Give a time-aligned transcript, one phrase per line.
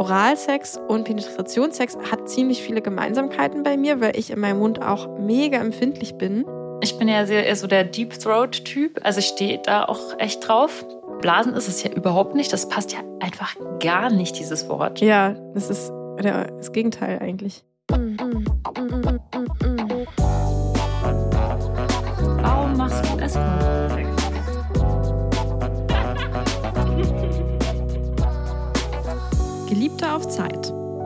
[0.00, 5.18] Oralsex und Penetrationssex hat ziemlich viele Gemeinsamkeiten bei mir, weil ich in meinem Mund auch
[5.18, 6.46] mega empfindlich bin.
[6.80, 9.00] Ich bin ja sehr, eher so der Deep Throat-Typ.
[9.02, 10.86] Also ich stehe da auch echt drauf.
[11.20, 12.50] Blasen ist es ja überhaupt nicht.
[12.50, 15.02] Das passt ja einfach gar nicht, dieses Wort.
[15.02, 17.62] Ja, das ist das Gegenteil eigentlich.
[17.88, 18.39] Warum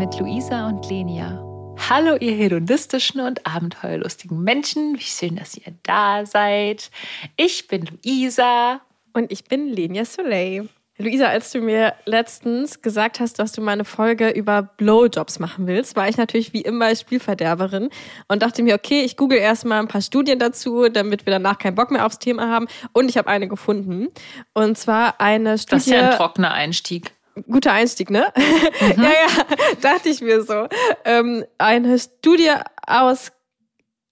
[0.05, 1.43] Mit Luisa und Lenia.
[1.89, 4.99] Hallo, ihr hedonistischen und abenteuerlustigen Menschen.
[4.99, 6.91] Wie schön, dass ihr da seid.
[7.39, 8.83] Ich bin Luisa.
[9.15, 10.69] Und ich bin Lenia Soleil.
[10.99, 15.67] Luisa, als du mir letztens gesagt hast, dass du mal eine Folge über Blowjobs machen
[15.67, 17.89] willst, war ich natürlich wie immer Spielverderberin
[18.29, 21.77] und dachte mir, okay, ich google erstmal ein paar Studien dazu, damit wir danach keinen
[21.77, 22.67] Bock mehr aufs Thema haben.
[22.93, 24.09] Und ich habe eine gefunden.
[24.53, 25.77] Und zwar eine Studie.
[25.77, 27.15] Das ist ja ein trockener Einstieg
[27.51, 28.33] guter Einstieg, ne?
[28.37, 29.03] Mhm.
[29.03, 30.69] ja, ja, dachte ich mir so.
[31.05, 32.53] Ähm, eine Studie
[32.87, 33.33] aus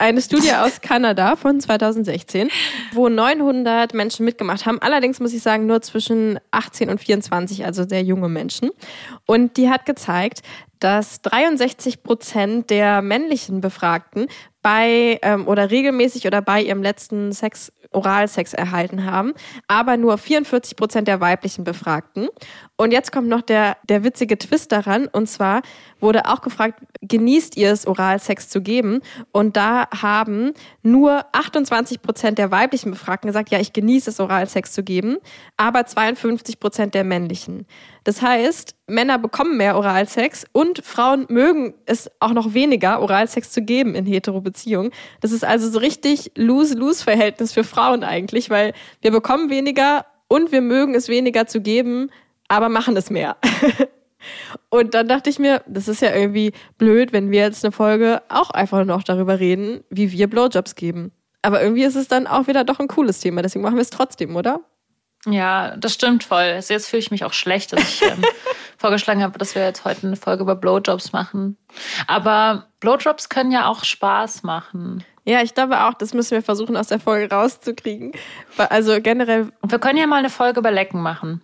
[0.02, 2.50] eine Studie aus Kanada von 2016,
[2.92, 4.80] wo 900 Menschen mitgemacht haben.
[4.80, 8.70] Allerdings muss ich sagen, nur zwischen 18 und 24, also sehr junge Menschen.
[9.26, 10.42] Und die hat gezeigt,
[10.82, 14.26] dass 63 Prozent der männlichen Befragten
[14.62, 19.34] bei ähm, oder regelmäßig oder bei ihrem letzten Sex Oralsex erhalten haben,
[19.68, 22.28] aber nur 44 Prozent der weiblichen Befragten.
[22.76, 25.08] Und jetzt kommt noch der, der witzige Twist daran.
[25.08, 25.62] Und zwar
[26.00, 29.02] wurde auch gefragt, genießt ihr es, Oralsex zu geben?
[29.30, 34.72] Und da haben nur 28 Prozent der weiblichen Befragten gesagt, ja, ich genieße es, Oralsex
[34.72, 35.18] zu geben,
[35.56, 37.66] aber 52 Prozent der männlichen.
[38.04, 43.62] Das heißt, Männer bekommen mehr Oralsex und Frauen mögen es auch noch weniger, Oralsex zu
[43.62, 44.90] geben in hetero Beziehungen.
[45.20, 50.62] Das ist also so richtig lose-lose-Verhältnis für Frauen eigentlich, weil wir bekommen weniger und wir
[50.62, 52.10] mögen es weniger zu geben,
[52.48, 53.36] aber machen es mehr.
[54.70, 58.22] Und dann dachte ich mir, das ist ja irgendwie blöd, wenn wir jetzt eine Folge
[58.28, 61.12] auch einfach noch darüber reden, wie wir Blowjobs geben.
[61.42, 63.90] Aber irgendwie ist es dann auch wieder doch ein cooles Thema, deswegen machen wir es
[63.90, 64.60] trotzdem, oder?
[65.26, 66.42] Ja, das stimmt voll.
[66.42, 68.24] Also jetzt fühle ich mich auch schlecht, dass ich ähm,
[68.78, 71.56] vorgeschlagen habe, dass wir jetzt heute eine Folge über Blowjobs machen.
[72.08, 75.04] Aber Blowjobs können ja auch Spaß machen.
[75.24, 78.12] Ja, ich glaube auch, das müssen wir versuchen, aus der Folge rauszukriegen.
[78.56, 79.52] Also generell.
[79.60, 81.40] Und wir können ja mal eine Folge über Lecken machen.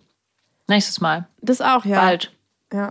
[0.66, 1.28] Nächstes Mal.
[1.41, 2.00] Das auch, ja.
[2.00, 2.33] Bald.
[2.72, 2.91] Ja.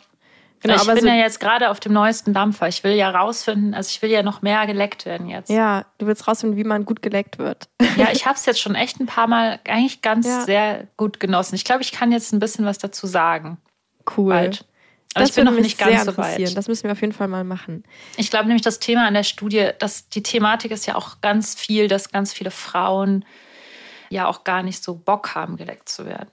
[0.61, 2.67] Genau, ich bin so ja jetzt gerade auf dem neuesten Dampfer.
[2.67, 5.49] Ich will ja rausfinden, also ich will ja noch mehr geleckt werden jetzt.
[5.49, 7.69] Ja, du willst rausfinden, wie man gut geleckt wird.
[7.95, 10.41] Ja, ich habe es jetzt schon echt ein paar Mal eigentlich ganz ja.
[10.41, 11.55] sehr gut genossen.
[11.55, 13.57] Ich glaube, ich kann jetzt ein bisschen was dazu sagen.
[14.15, 14.33] Cool.
[14.33, 14.65] Bald.
[15.13, 16.55] Aber das ich bin noch nicht ganz so weit.
[16.55, 17.83] Das müssen wir auf jeden Fall mal machen.
[18.17, 21.55] Ich glaube nämlich, das Thema an der Studie, dass die Thematik ist ja auch ganz
[21.55, 23.25] viel, dass ganz viele Frauen
[24.09, 26.29] ja auch gar nicht so Bock haben, geleckt zu werden.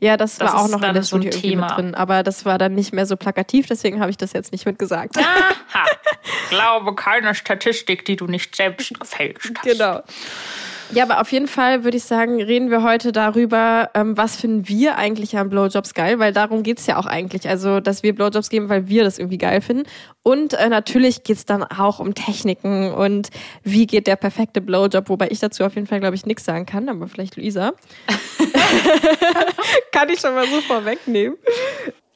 [0.00, 1.68] Ja, das, das war auch noch in der so Studie Thema.
[1.68, 4.64] drin, aber das war dann nicht mehr so plakativ, deswegen habe ich das jetzt nicht
[4.64, 5.16] mitgesagt.
[5.18, 5.86] Aha,
[6.50, 9.64] glaube keine Statistik, die du nicht selbst gefälscht hast.
[9.64, 10.02] Genau.
[10.92, 14.68] Ja, aber auf jeden Fall würde ich sagen, reden wir heute darüber, ähm, was finden
[14.68, 17.48] wir eigentlich an Blowjobs geil, weil darum geht's ja auch eigentlich.
[17.48, 19.84] Also, dass wir Blowjobs geben, weil wir das irgendwie geil finden.
[20.22, 23.28] Und äh, natürlich geht's dann auch um Techniken und
[23.62, 26.66] wie geht der perfekte Blowjob, wobei ich dazu auf jeden Fall, glaube ich, nichts sagen
[26.66, 27.72] kann, aber vielleicht Luisa.
[29.92, 31.36] kann ich schon mal so vorwegnehmen.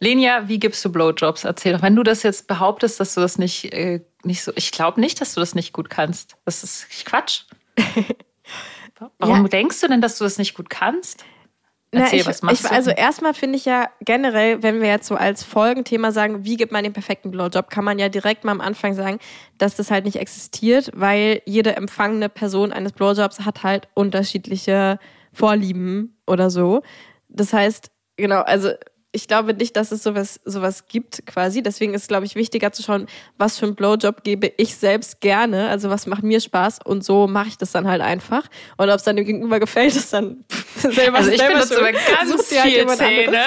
[0.01, 1.45] Lenia, wie gibst du Blowjobs?
[1.45, 4.53] Erzähl doch, wenn du das jetzt behauptest, dass du das nicht, äh, nicht so.
[4.57, 6.37] Ich glaube nicht, dass du das nicht gut kannst.
[6.45, 7.43] Das ist Quatsch.
[9.19, 9.49] Warum ja.
[9.49, 11.25] denkst du denn, dass du das nicht gut kannst?
[11.95, 12.75] Erzähl, Na, ich, was machst ich, du?
[12.75, 16.73] Also erstmal finde ich ja generell, wenn wir jetzt so als Folgenthema sagen, wie gibt
[16.73, 19.19] man den perfekten Blowjob, kann man ja direkt mal am Anfang sagen,
[19.59, 24.99] dass das halt nicht existiert, weil jede empfangene Person eines Blowjobs hat halt unterschiedliche
[25.35, 26.83] Vorlieben oder so.
[27.29, 28.71] Das heißt, genau, also
[29.13, 31.63] ich glaube nicht, dass es sowas, sowas gibt quasi.
[31.63, 33.07] Deswegen ist es, glaube ich, wichtiger zu schauen,
[33.37, 35.69] was für einen Blowjob gebe ich selbst gerne.
[35.69, 38.45] Also was macht mir Spaß und so mache ich das dann halt einfach.
[38.79, 40.45] Und ob es dann dem Gegenüber gefällt, ist dann
[40.77, 43.45] selber Also ich selber benutze aber ganz viel halt Zähne.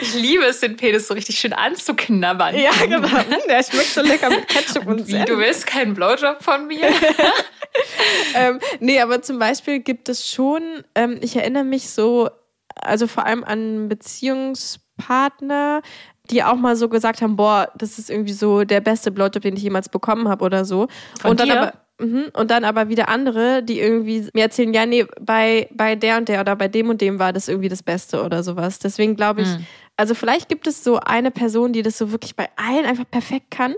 [0.00, 2.56] Ich liebe es, den Penis so richtig schön anzuknabbern.
[2.56, 3.08] Ja, genau.
[3.48, 6.86] Der schmeckt so lecker mit Ketchup und, und Wie, du willst keinen Blowjob von mir?
[8.34, 12.30] ähm, nee, aber zum Beispiel gibt es schon, ähm, ich erinnere mich so
[12.82, 15.82] also vor allem an Beziehungspartner,
[16.30, 19.56] die auch mal so gesagt haben, boah, das ist irgendwie so der beste Blowjob, den
[19.56, 20.88] ich jemals bekommen habe oder so.
[21.20, 21.60] Von und dann dir?
[21.60, 26.18] aber und dann aber wieder andere, die irgendwie mir erzählen, ja, nee, bei, bei der
[26.18, 28.78] und der oder bei dem und dem war das irgendwie das Beste oder sowas.
[28.78, 29.66] Deswegen glaube ich, mhm.
[29.96, 33.50] also vielleicht gibt es so eine Person, die das so wirklich bei allen einfach perfekt
[33.50, 33.74] kann.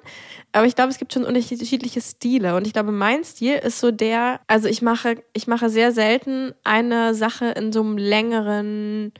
[0.52, 2.56] Aber ich glaube, es gibt schon unterschiedliche Stile.
[2.56, 6.52] Und ich glaube, mein Stil ist so der, also ich mache, ich mache sehr selten
[6.62, 9.12] eine Sache in so einem längeren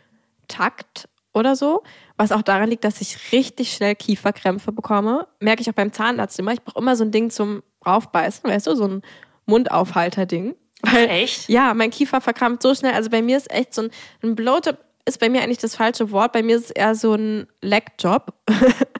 [0.46, 1.82] Takt oder so.
[2.18, 5.26] Was auch daran liegt, dass ich richtig schnell Kieferkrämpfe bekomme.
[5.38, 6.52] Merke ich auch beim Zahnarzt immer.
[6.52, 9.02] Ich brauche immer so ein Ding zum Raufbeißen, weißt du, so ein
[9.46, 10.54] Mundaufhalter-Ding.
[10.82, 11.48] Weil, echt?
[11.48, 12.92] Ja, mein Kiefer verkrampft so schnell.
[12.92, 13.90] Also bei mir ist echt so ein,
[14.22, 16.32] ein Blowjob ist bei mir eigentlich das falsche Wort.
[16.32, 18.32] Bei mir ist es eher so ein Leckjob.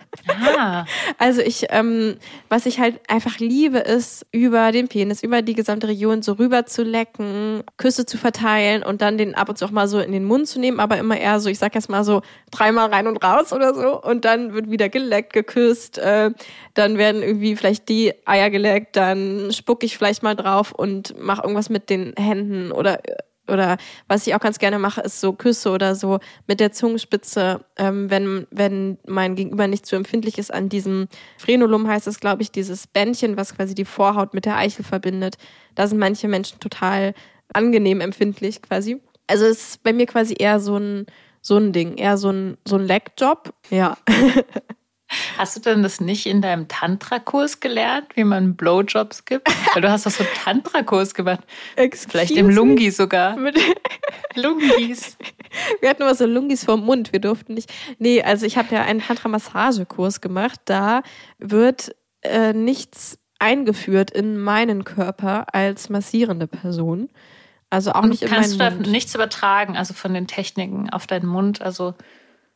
[1.19, 2.17] Also ich, ähm,
[2.49, 6.67] was ich halt einfach liebe, ist über den Penis, über die gesamte Region so rüber
[6.67, 10.13] zu lecken, Küsse zu verteilen und dann den ab und zu auch mal so in
[10.13, 13.07] den Mund zu nehmen, aber immer eher so, ich sag jetzt mal so dreimal rein
[13.07, 14.01] und raus oder so.
[14.01, 16.31] Und dann wird wieder geleckt, geküsst, äh,
[16.75, 21.43] dann werden irgendwie vielleicht die Eier geleckt, dann spuck ich vielleicht mal drauf und mache
[21.43, 23.01] irgendwas mit den Händen oder
[23.51, 23.77] oder
[24.09, 28.11] was ich auch ganz gerne mache, ist so Küsse oder so mit der Zungenspitze, ähm,
[28.11, 31.09] wenn, wenn mein Gegenüber nicht zu empfindlich ist an diesem
[31.39, 35.37] Frenulum, heißt es, glaube ich, dieses Bändchen, was quasi die Vorhaut mit der Eichel verbindet.
[35.75, 37.15] Da sind manche Menschen total
[37.53, 39.01] angenehm empfindlich quasi.
[39.27, 41.07] Also es ist bei mir quasi eher so ein,
[41.41, 43.53] so ein Ding, eher so ein, so ein Leckjob.
[43.71, 43.97] Ja.
[45.39, 49.49] Hast du denn das nicht in deinem Tantra-Kurs gelernt, wie man Blowjobs gibt?
[49.75, 51.41] Weil du hast doch so einen Tantra-Kurs gemacht.
[51.77, 52.93] Excuse Vielleicht im Lungi me?
[52.93, 53.37] sogar.
[53.37, 53.59] Mit
[54.37, 55.17] Lungis.
[55.81, 57.73] Wir hatten immer so Lungis vom Mund, wir durften nicht.
[57.99, 60.61] Nee, also ich habe ja einen Tantra-Massagekurs gemacht.
[60.65, 61.03] Da
[61.39, 67.09] wird äh, nichts eingeführt in meinen Körper als massierende Person.
[67.71, 68.91] Also auch nicht in Kannst du meinen da Mund.
[68.91, 71.95] nichts übertragen, also von den Techniken auf deinen Mund, also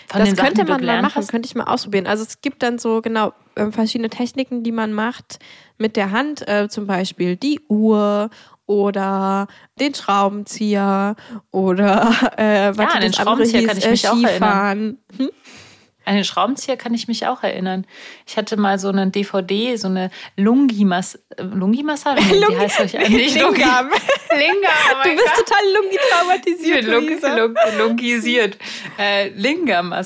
[0.09, 1.29] von das Sachen, könnte du man mal machen, hast?
[1.31, 2.07] könnte ich mal ausprobieren.
[2.07, 5.39] Also es gibt dann so genau ähm, verschiedene Techniken, die man macht
[5.79, 8.31] mit der Hand, äh, zum Beispiel die Uhr
[8.67, 9.47] oder
[9.79, 11.17] den Schraubenzieher
[11.51, 14.31] oder äh, was an den Schraubenzieher hieß, kann ich äh, mich auch erinnern.
[14.31, 14.99] Skifahren.
[15.17, 15.31] Hm?
[16.05, 17.87] An den Schraubenzieher kann ich mich auch erinnern.
[18.27, 21.19] Ich hatte mal so eine DVD, so eine Lungi-Massage.
[21.39, 22.21] Lungi-Massage?
[22.23, 23.55] Nee, Lungi- die heißt doch nicht Lungi.
[23.59, 23.91] Lingam.
[24.31, 25.47] Lingam, oh Du bist Gott.
[25.47, 26.85] total lungi traumatisiert.
[26.85, 27.09] Lung,
[27.39, 28.57] lung, lungisiert.
[28.99, 29.29] Äh,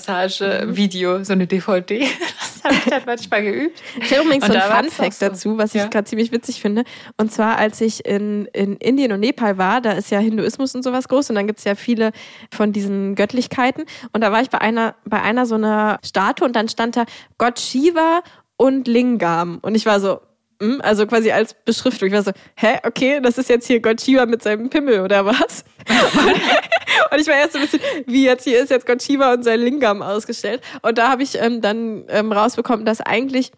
[0.02, 2.06] Lingam-Massage-Video, so eine DVD.
[2.60, 3.80] Das habe ich dann manchmal geübt.
[4.02, 5.26] Ich habe übrigens so ein da war's Fun Fact auch so.
[5.28, 5.84] dazu, was Ja.
[5.84, 6.82] ich gerade ziemlich witzig finde.
[7.16, 10.82] Und zwar, als ich in, in Indien und Nepal war, da ist ja Hinduismus und
[10.82, 12.10] sowas groß und dann gibt's ja viele
[12.52, 13.84] von diesen Göttlichkeiten.
[14.12, 17.05] Und da war ich bei einer, bei einer so einer Statue und dann stand da
[17.38, 18.23] Gott Shiva
[18.56, 19.58] und Lingam.
[19.62, 20.20] Und ich war so,
[20.61, 22.08] hm, also quasi als Beschriftung.
[22.08, 25.25] Ich war so, hä, okay, das ist jetzt hier Gott Shiva mit seinem Pimmel oder
[25.25, 25.64] was?
[27.11, 29.44] Und ich war erst so ein bisschen, wie jetzt hier ist jetzt Gott Shiva und
[29.44, 30.62] sein Lingam ausgestellt.
[30.82, 33.52] Und da habe ich ähm, dann ähm, rausbekommen, dass eigentlich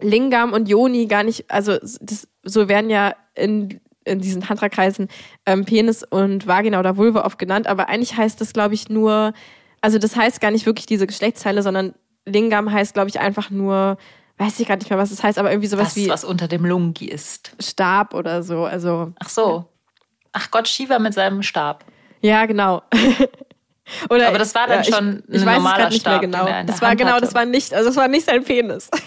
[0.00, 5.08] Lingam und Yoni gar nicht, also das, so werden ja in, in diesen Tantra-Kreisen
[5.46, 9.34] ähm, Penis und Vagina oder Vulva oft genannt, aber eigentlich heißt das, glaube ich, nur,
[9.80, 11.94] also das heißt gar nicht wirklich diese Geschlechtsteile, sondern
[12.26, 13.96] Lingam heißt, glaube ich, einfach nur,
[14.38, 16.48] weiß ich gar nicht mehr, was es heißt, aber irgendwie sowas Das, wie was unter
[16.48, 17.52] dem Lungi ist.
[17.60, 18.64] Stab oder so.
[18.64, 19.64] Also, Ach so.
[20.32, 21.84] Ach Gott, Shiva mit seinem Stab.
[22.20, 22.82] ja, genau.
[24.08, 26.12] Oder, Aber das war dann ich, schon ich ein weiß es normaler grad nicht mehr
[26.14, 26.40] Stab, genau.
[26.40, 27.22] in der Das war Hand genau, hatte.
[27.22, 28.88] das war nicht, also das war nicht sein Penis.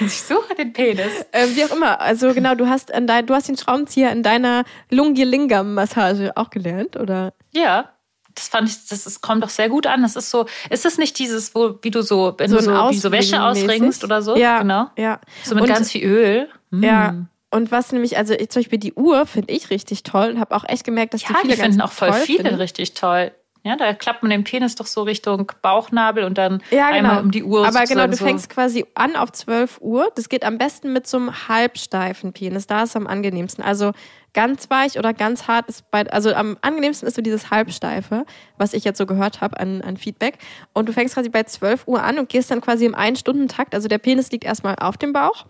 [0.00, 1.10] Ich suche den Penis.
[1.32, 2.00] ähm, wie auch immer.
[2.00, 6.96] Also genau, du hast an dein, du hast den Schraubenzieher in deiner Lungi-Lingam-Massage auch gelernt,
[6.96, 7.34] oder?
[7.52, 7.90] Ja.
[8.34, 10.02] Das fand ich, das ist, kommt doch sehr gut an.
[10.02, 12.92] Das ist so, ist das nicht dieses, wo, wie du so, wenn So du so,
[12.92, 14.36] so Wäsche ausringst oder so?
[14.36, 14.86] Ja, Genau.
[14.96, 15.20] ja.
[15.44, 16.48] So mit Und- ganz viel Öl.
[16.70, 16.82] Mm.
[16.84, 17.14] Ja.
[17.50, 20.54] Und was nämlich, also ich, zum Beispiel die Uhr finde ich richtig toll und habe
[20.56, 22.54] auch echt gemerkt, dass Ja, die viele die finden ganz auch voll viele finden.
[22.54, 23.32] richtig toll.
[23.64, 26.98] Ja, da klappt man den Penis doch so Richtung Bauchnabel und dann Ja, genau.
[27.10, 27.64] einmal um die Uhr.
[27.68, 28.24] Aber genau, du so.
[28.24, 30.10] fängst quasi an auf 12 Uhr.
[30.16, 32.66] Das geht am besten mit so einem halbsteifen Penis.
[32.66, 33.62] Da ist es am angenehmsten.
[33.62, 33.92] Also
[34.34, 38.24] ganz weich oder ganz hart ist bei, also am angenehmsten ist so dieses halbsteife,
[38.56, 40.38] was ich jetzt so gehört habe an, an Feedback.
[40.72, 43.74] Und du fängst quasi bei 12 Uhr an und gehst dann quasi im Ein-Stunden-Takt.
[43.74, 45.46] Also der Penis liegt erstmal auf dem Bauch.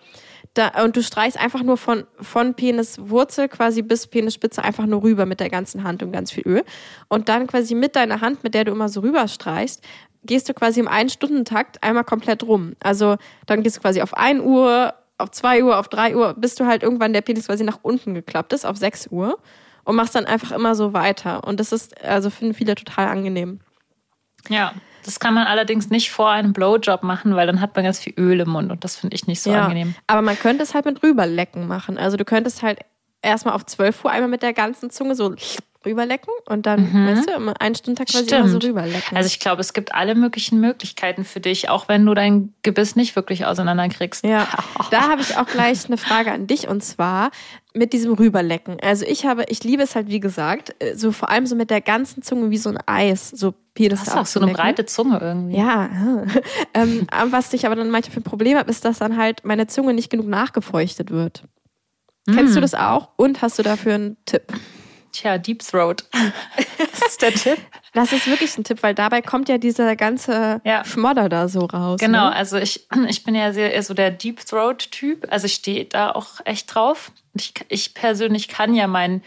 [0.54, 5.24] Da, und du streichst einfach nur von, von Peniswurzel quasi bis Penisspitze einfach nur rüber
[5.24, 6.64] mit der ganzen Hand und ganz viel Öl.
[7.08, 9.82] Und dann quasi mit deiner Hand, mit der du immer so rüber streichst,
[10.24, 12.74] gehst du quasi im Ein-Stunden-Takt einmal komplett rum.
[12.80, 16.54] Also dann gehst du quasi auf 1 Uhr, auf 2 Uhr, auf 3 Uhr, bis
[16.54, 19.38] du halt irgendwann der Penis quasi nach unten geklappt ist, auf 6 Uhr.
[19.84, 21.42] Und machst dann einfach immer so weiter.
[21.44, 23.60] Und das ist, also finden viele total angenehm.
[24.48, 24.74] Ja,
[25.04, 28.14] das kann man allerdings nicht vor einem Blowjob machen, weil dann hat man ganz viel
[28.16, 29.94] Öl im Mund und das finde ich nicht so angenehm.
[30.06, 31.98] Aber man könnte es halt mit rüberlecken machen.
[31.98, 32.80] Also du könntest halt
[33.20, 35.34] erstmal auf 12 Uhr einmal mit der ganzen Zunge so
[35.86, 38.64] rüberlecken und dann, weißt du, immer einen Stundtag quasi immer so Stimmt.
[38.76, 39.16] rüberlecken.
[39.16, 42.96] Also ich glaube, es gibt alle möglichen Möglichkeiten für dich, auch wenn du dein Gebiss
[42.96, 44.24] nicht wirklich auseinanderkriegst.
[44.24, 44.46] Ja,
[44.90, 47.30] da habe ich auch gleich eine Frage an dich und zwar
[47.74, 48.76] mit diesem Rüberlecken.
[48.82, 51.70] Also ich habe, ich liebe es halt, wie gesagt, äh, so vor allem so mit
[51.70, 54.84] der ganzen Zunge wie so ein Eis, so Penis Du hast auch so eine breite
[54.84, 55.56] Zunge irgendwie.
[55.56, 55.88] Ja,
[56.74, 59.66] ähm, was ich aber dann manchmal für ein Problem habe, ist, dass dann halt meine
[59.66, 61.44] Zunge nicht genug nachgefeuchtet wird.
[62.30, 62.62] Kennst du Mm.
[62.62, 63.08] das auch?
[63.16, 64.42] Und hast du dafür einen Tipp?
[65.12, 66.04] Tja, Deep Throat.
[66.78, 67.58] das ist der Tipp.
[67.94, 70.84] Das ist wirklich ein Tipp, weil dabei kommt ja dieser ganze ja.
[70.84, 72.00] Schmodder da so raus.
[72.00, 72.34] Genau, ne?
[72.34, 75.26] also ich, ich bin ja sehr so der Deep Throat-Typ.
[75.30, 77.12] Also ich stehe da auch echt drauf.
[77.34, 79.22] Ich, ich persönlich kann ja meinen,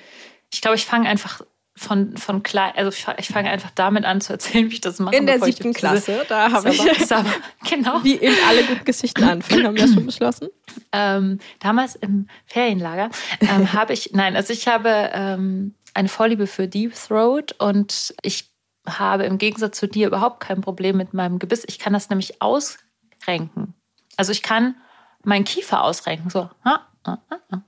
[0.51, 1.41] ich glaube, ich fange einfach
[1.77, 5.15] von, von klein, also ich fange einfach damit an zu erzählen, wie ich das mache.
[5.15, 7.11] In der siebten Klasse, da habe ich.
[7.11, 7.29] Aber,
[7.69, 8.01] genau.
[8.03, 10.47] Wie eben alle guten Geschichten anfangen, haben wir schon beschlossen.
[10.93, 13.09] Ähm, damals im Ferienlager
[13.41, 18.49] ähm, habe ich, nein, also ich habe ähm, eine Vorliebe für Deep Throat und ich
[18.87, 21.65] habe im Gegensatz zu dir überhaupt kein Problem mit meinem Gebiss.
[21.67, 23.73] Ich kann das nämlich ausrenken.
[24.15, 24.75] Also ich kann
[25.23, 26.29] meinen Kiefer ausrenken.
[26.29, 26.49] So.
[26.63, 27.63] Ha, ha, ha.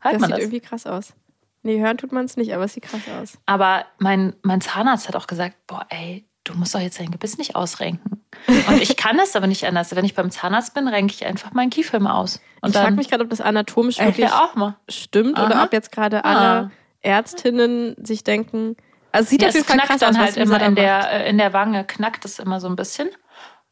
[0.00, 0.38] Halt das sieht das?
[0.38, 1.14] irgendwie krass aus.
[1.62, 3.38] Nee, hören tut man es nicht, aber es sieht krass aus.
[3.46, 7.38] Aber mein, mein Zahnarzt hat auch gesagt, boah, ey, du musst doch jetzt dein Gebiss
[7.38, 8.24] nicht ausrenken.
[8.68, 9.94] Und ich kann es aber nicht anders.
[9.94, 12.40] Wenn ich beim Zahnarzt bin, renke ich einfach meinen Kiefer immer aus.
[12.60, 14.76] Und ich frage mich gerade, ob das anatomisch wirklich auch mal.
[14.88, 15.46] stimmt Aha.
[15.46, 16.70] oder ob jetzt gerade alle ah.
[17.02, 18.76] Ärztinnen sich denken,
[19.12, 21.36] also sieht ja, auf jeden Fall krass dann aus, halt immer in der, äh, in
[21.36, 23.10] der Wange, knackt es immer so ein bisschen.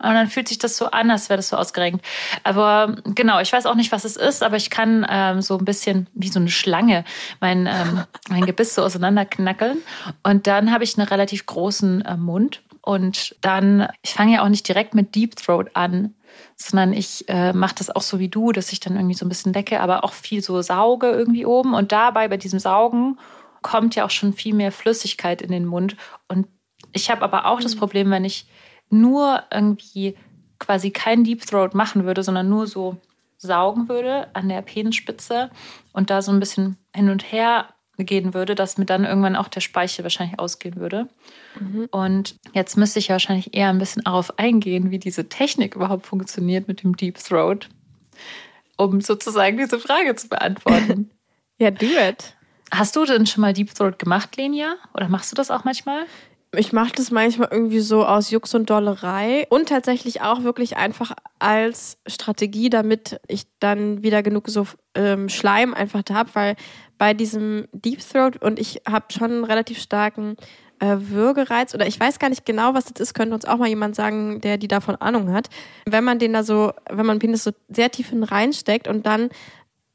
[0.02, 2.04] Und dann fühlt sich das so an, als wäre das so ausgerenkt.
[2.42, 5.64] Aber genau, ich weiß auch nicht, was es ist, aber ich kann ähm, so ein
[5.64, 7.04] bisschen wie so eine Schlange
[7.40, 9.78] mein, ähm, mein Gebiss so auseinanderknackeln.
[10.22, 12.62] Und dann habe ich einen relativ großen äh, Mund.
[12.82, 16.14] Und dann, ich fange ja auch nicht direkt mit Deep Throat an,
[16.56, 19.28] sondern ich äh, mache das auch so wie du, dass ich dann irgendwie so ein
[19.28, 21.74] bisschen decke, aber auch viel so sauge irgendwie oben.
[21.74, 23.18] Und dabei, bei diesem Saugen,
[23.62, 25.96] kommt ja auch schon viel mehr Flüssigkeit in den Mund.
[26.28, 26.46] Und
[26.92, 27.78] ich habe aber auch das mhm.
[27.80, 28.46] Problem, wenn ich
[28.90, 30.16] nur irgendwie
[30.58, 32.96] quasi kein Deep Throat machen würde, sondern nur so
[33.38, 35.50] saugen würde an der Penisspitze
[35.92, 39.48] und da so ein bisschen hin und her gehen würde, dass mir dann irgendwann auch
[39.48, 41.08] der Speichel wahrscheinlich ausgehen würde.
[41.58, 41.88] Mhm.
[41.90, 46.68] Und jetzt müsste ich wahrscheinlich eher ein bisschen darauf eingehen, wie diese Technik überhaupt funktioniert
[46.68, 47.68] mit dem Deep Throat,
[48.76, 51.10] um sozusagen diese Frage zu beantworten.
[51.58, 52.36] ja, do it.
[52.70, 54.76] Hast du denn schon mal Deep Throat gemacht, Lenia?
[54.94, 56.06] Oder machst du das auch manchmal?
[56.56, 61.12] Ich mache das manchmal irgendwie so aus Jux und Dollerei und tatsächlich auch wirklich einfach
[61.38, 64.66] als Strategie, damit ich dann wieder genug so
[64.96, 66.56] ähm, Schleim einfach da habe, weil
[66.98, 70.36] bei diesem Deep Throat und ich habe schon einen relativ starken
[70.80, 73.68] äh, Würgereiz oder ich weiß gar nicht genau, was das ist, könnte uns auch mal
[73.68, 75.48] jemand sagen, der die davon Ahnung hat.
[75.86, 79.28] Wenn man den da so, wenn man Penis so sehr tief hin reinsteckt und dann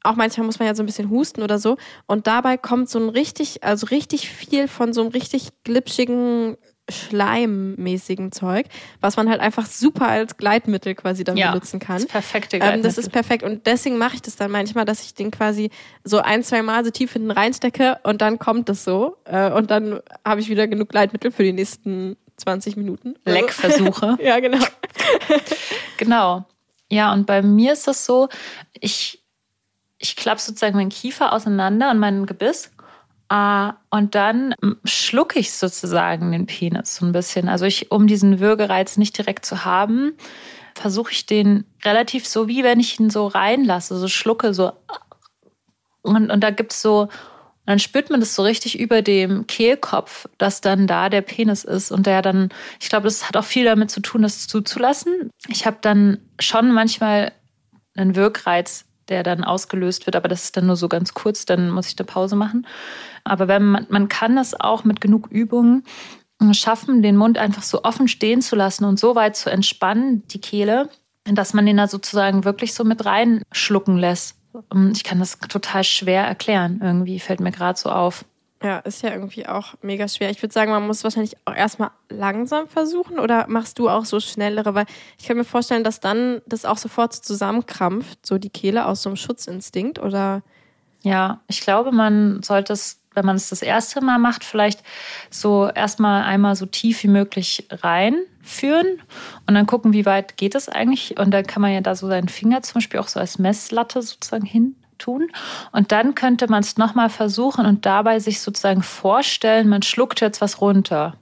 [0.06, 1.76] auch manchmal muss man ja so ein bisschen husten oder so.
[2.06, 6.56] Und dabei kommt so ein richtig, also richtig viel von so einem richtig glitschigen,
[6.88, 8.66] schleimmäßigen Zeug,
[9.00, 11.96] was man halt einfach super als Gleitmittel quasi dann ja, benutzen kann.
[11.96, 12.78] Das ist perfekte Gleitmittel.
[12.78, 13.42] Ähm, das ist perfekt.
[13.42, 15.70] Und deswegen mache ich das dann manchmal, dass ich den quasi
[16.04, 19.16] so ein, zwei Mal so tief hinten reinstecke und dann kommt das so.
[19.24, 23.14] Äh, und dann habe ich wieder genug Gleitmittel für die nächsten 20 Minuten.
[23.24, 24.18] Leckversuche.
[24.22, 24.64] ja, genau.
[25.96, 26.44] genau.
[26.88, 28.28] Ja, und bei mir ist das so,
[28.78, 29.25] ich
[29.98, 32.70] ich klappe sozusagen meinen Kiefer auseinander und meinen Gebiss.
[33.32, 37.48] Uh, und dann schlucke ich sozusagen den Penis so ein bisschen.
[37.48, 40.16] Also ich, um diesen Würgereiz nicht direkt zu haben,
[40.76, 44.72] versuche ich den relativ so, wie wenn ich ihn so reinlasse, so schlucke, so.
[46.02, 47.08] Und, und da gibt's so,
[47.64, 51.90] dann spürt man das so richtig über dem Kehlkopf, dass dann da der Penis ist
[51.90, 52.50] und der dann,
[52.80, 55.30] ich glaube, das hat auch viel damit zu tun, das zuzulassen.
[55.48, 57.32] Ich habe dann schon manchmal
[57.96, 61.70] einen Wirkreiz der dann ausgelöst wird, aber das ist dann nur so ganz kurz, dann
[61.70, 62.66] muss ich eine Pause machen.
[63.24, 65.84] Aber wenn man, man kann das auch mit genug Übungen
[66.52, 70.40] schaffen, den Mund einfach so offen stehen zu lassen und so weit zu entspannen, die
[70.40, 70.90] Kehle,
[71.24, 74.36] dass man den da sozusagen wirklich so mit reinschlucken lässt.
[74.92, 78.24] Ich kann das total schwer erklären, irgendwie fällt mir gerade so auf.
[78.62, 80.30] Ja, ist ja irgendwie auch mega schwer.
[80.30, 84.18] Ich würde sagen, man muss wahrscheinlich auch erstmal langsam versuchen oder machst du auch so
[84.18, 84.74] schnellere?
[84.74, 84.86] Weil
[85.18, 89.02] ich kann mir vorstellen, dass dann das auch sofort so zusammenkrampft, so die Kehle aus
[89.02, 90.42] so einem Schutzinstinkt oder?
[91.02, 94.82] Ja, ich glaube, man sollte es, wenn man es das erste Mal macht, vielleicht
[95.30, 99.02] so erstmal einmal so tief wie möglich reinführen
[99.46, 101.18] und dann gucken, wie weit geht es eigentlich.
[101.18, 104.00] Und dann kann man ja da so seinen Finger zum Beispiel auch so als Messlatte
[104.00, 105.30] sozusagen hin tun.
[105.72, 110.40] Und dann könnte man es nochmal versuchen und dabei sich sozusagen vorstellen, man schluckt jetzt
[110.40, 111.14] was runter.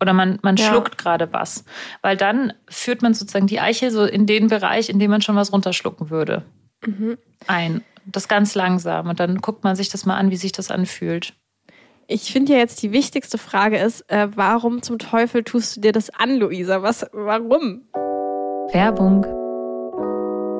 [0.00, 0.66] Oder man, man ja.
[0.66, 1.64] schluckt gerade was.
[2.02, 5.36] Weil dann führt man sozusagen die Eichel so in den Bereich, in dem man schon
[5.36, 6.42] was runterschlucken würde.
[6.84, 7.16] Mhm.
[7.46, 7.84] Ein.
[8.06, 9.08] Das ganz langsam.
[9.08, 11.32] Und dann guckt man sich das mal an, wie sich das anfühlt.
[12.06, 15.92] Ich finde ja jetzt die wichtigste Frage ist, äh, warum zum Teufel tust du dir
[15.92, 16.82] das an, Luisa?
[16.82, 17.88] Was, warum?
[18.72, 19.43] Werbung.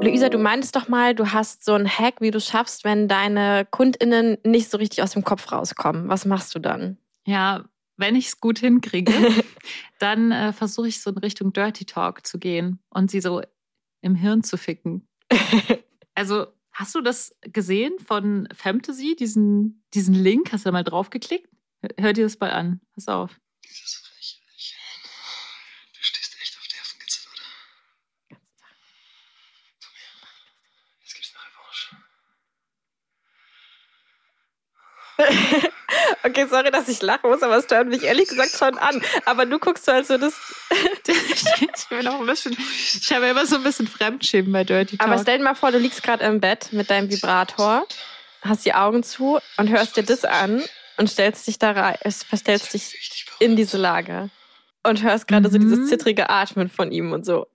[0.04, 3.66] Luisa, du meintest doch mal, du hast so einen Hack, wie du schaffst, wenn deine
[3.70, 6.08] KundInnen nicht so richtig aus dem Kopf rauskommen.
[6.08, 6.98] Was machst du dann?
[7.26, 7.64] Ja,
[7.96, 9.12] wenn ich es gut hinkriege,
[9.98, 13.42] dann äh, versuche ich so in Richtung Dirty Talk zu gehen und sie so
[14.02, 15.08] im Hirn zu ficken.
[16.14, 20.50] also Hast du das gesehen von Fantasy, diesen, diesen Link?
[20.52, 21.48] Hast du da mal draufgeklickt?
[22.00, 22.80] Hör dir das mal an.
[22.94, 23.40] Pass auf.
[23.64, 24.42] Dieses Frechheit.
[25.92, 28.40] Du stehst echt auf Nervenkitzel, oder?
[29.80, 30.28] Komm her.
[31.02, 31.96] Jetzt gibt's eine Revanche.
[36.22, 39.02] Okay, sorry, dass ich lachen muss, aber es stört mich ehrlich gesagt schon an.
[39.26, 40.34] Aber du guckst so, als so das.
[41.06, 42.56] ich bin auch ein bisschen.
[42.58, 45.08] Ich habe immer so ein bisschen Fremdschämen bei Dirty Talk.
[45.08, 47.86] Aber stell dir mal vor, du liegst gerade im Bett mit deinem Vibrator,
[48.42, 50.62] hast die Augen zu und hörst dir das an
[50.96, 54.30] und stellst dich da rein, verstellst dich in diese Lage
[54.82, 55.52] und hörst gerade mhm.
[55.52, 55.86] so dieses mhm.
[55.86, 57.46] zittrige Atmen von ihm und so.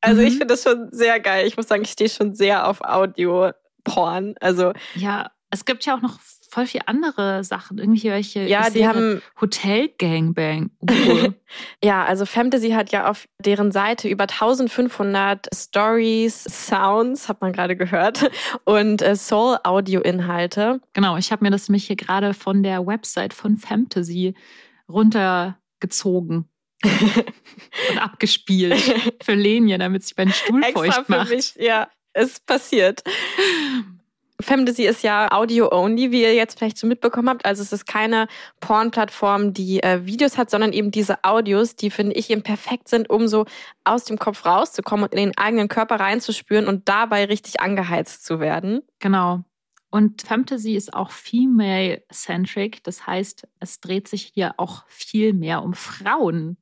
[0.00, 0.26] Also mhm.
[0.26, 1.46] ich finde das schon sehr geil.
[1.46, 4.34] Ich muss sagen, ich stehe schon sehr auf Audio-Porn.
[4.40, 6.18] Also ja, es gibt ja auch noch
[6.48, 7.78] voll viel andere Sachen.
[7.78, 10.70] Irgendwelche ja, die haben Hotel Gangbang.
[11.84, 17.76] ja, also Fantasy hat ja auf deren Seite über 1500 Stories, Sounds, hat man gerade
[17.76, 18.30] gehört,
[18.64, 20.80] und äh, Soul Audio Inhalte.
[20.94, 24.34] Genau, ich habe mir das nämlich hier gerade von der Website von Fantasy
[24.88, 26.48] runtergezogen.
[27.90, 28.80] und abgespielt
[29.20, 31.28] für Lenje, damit sich meinen Stuhl Extra feucht macht.
[31.28, 33.02] Für mich, ja, es passiert.
[34.40, 37.44] Femdesy ist ja Audio-only, wie ihr jetzt vielleicht so mitbekommen habt.
[37.44, 38.28] Also es ist keine
[38.60, 43.10] Porn-Plattform, die äh, Videos hat, sondern eben diese Audios, die, finde ich, eben perfekt sind,
[43.10, 43.46] um so
[43.82, 48.38] aus dem Kopf rauszukommen und in den eigenen Körper reinzuspüren und dabei richtig angeheizt zu
[48.38, 48.82] werden.
[49.00, 49.42] Genau.
[49.90, 52.84] Und Fantasy ist auch female-centric.
[52.84, 56.58] Das heißt, es dreht sich hier auch viel mehr um Frauen.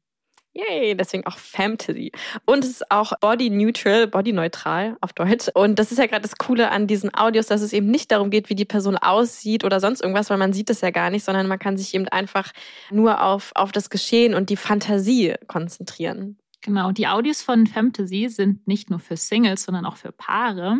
[0.56, 2.12] Yay, deswegen auch Fantasy.
[2.46, 5.48] Und es ist auch body neutral, body neutral auf Deutsch.
[5.54, 8.30] Und das ist ja gerade das Coole an diesen Audios, dass es eben nicht darum
[8.30, 11.24] geht, wie die Person aussieht oder sonst irgendwas, weil man sieht es ja gar nicht,
[11.24, 12.52] sondern man kann sich eben einfach
[12.90, 16.38] nur auf, auf das Geschehen und die Fantasie konzentrieren.
[16.62, 20.78] Genau, die Audios von Fantasy sind nicht nur für Singles, sondern auch für Paare.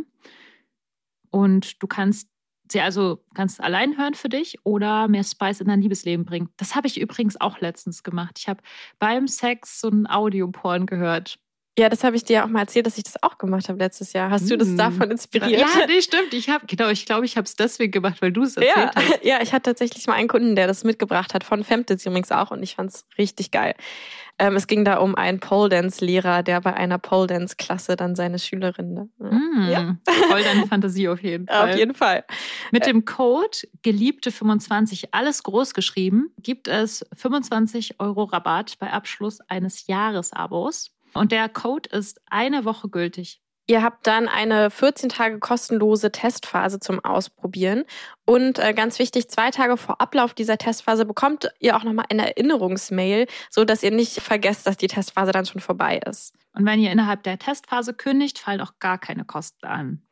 [1.30, 2.28] Und du kannst
[2.72, 6.48] sie also ganz allein hören für dich oder mehr Spice in dein Liebesleben bringen.
[6.56, 8.38] Das habe ich übrigens auch letztens gemacht.
[8.38, 8.62] Ich habe
[8.98, 11.38] beim Sex so ein Audioporn gehört.
[11.78, 14.14] Ja, das habe ich dir auch mal erzählt, dass ich das auch gemacht habe letztes
[14.14, 14.30] Jahr.
[14.30, 14.78] Hast du das hm.
[14.78, 15.60] davon inspiriert?
[15.60, 16.32] Ja, nee, stimmt.
[16.32, 18.92] Ich habe genau, ich glaube, ich habe es deswegen gemacht, weil du es erzählt ja,
[18.94, 19.20] hast.
[19.22, 22.50] Ja, ich hatte tatsächlich mal einen Kunden, der das mitgebracht hat von Femtits übrigens auch
[22.50, 23.74] und ich fand es richtig geil.
[24.38, 27.96] Ähm, es ging da um einen Pole Dance Lehrer, der bei einer Pole Dance Klasse
[27.96, 29.10] dann seine Schülerin.
[29.18, 29.96] Mm, ja.
[30.28, 31.70] Voll deine Fantasie auf jeden Fall.
[31.70, 32.24] Auf jeden Fall.
[32.70, 39.86] Mit dem Code Geliebte25 alles groß geschrieben gibt es 25 Euro Rabatt bei Abschluss eines
[39.86, 40.95] Jahresabos.
[41.16, 43.40] Und der Code ist eine Woche gültig.
[43.68, 47.84] Ihr habt dann eine 14 Tage kostenlose Testphase zum Ausprobieren.
[48.24, 52.28] Und äh, ganz wichtig, zwei Tage vor Ablauf dieser Testphase bekommt ihr auch nochmal eine
[52.28, 56.32] Erinnerungsmail, so dass ihr nicht vergesst, dass die Testphase dann schon vorbei ist.
[56.52, 60.02] Und wenn ihr innerhalb der Testphase kündigt, fallen auch gar keine Kosten an.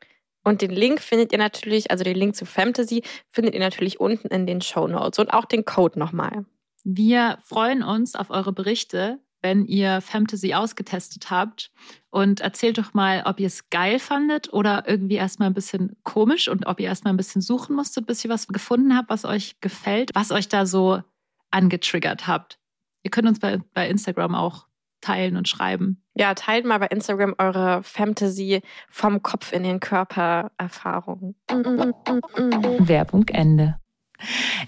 [0.43, 4.29] Und den Link findet ihr natürlich, also den Link zu Fantasy, findet ihr natürlich unten
[4.29, 6.45] in den Show Notes und auch den Code nochmal.
[6.83, 11.71] Wir freuen uns auf eure Berichte wenn ihr Fantasy ausgetestet habt.
[12.11, 16.49] Und erzählt doch mal, ob ihr es geil fandet oder irgendwie erstmal ein bisschen komisch
[16.49, 19.61] und ob ihr erstmal ein bisschen suchen musstet, bis ihr was gefunden habt, was euch
[19.61, 21.03] gefällt, was euch da so
[21.51, 22.59] angetriggert habt.
[23.03, 24.67] Ihr könnt uns bei, bei Instagram auch
[25.03, 26.03] teilen und schreiben.
[26.15, 31.35] Ja, teilt mal bei Instagram eure Fantasy vom Kopf in den Körper Erfahrungen.
[31.49, 33.79] Werbung Ende.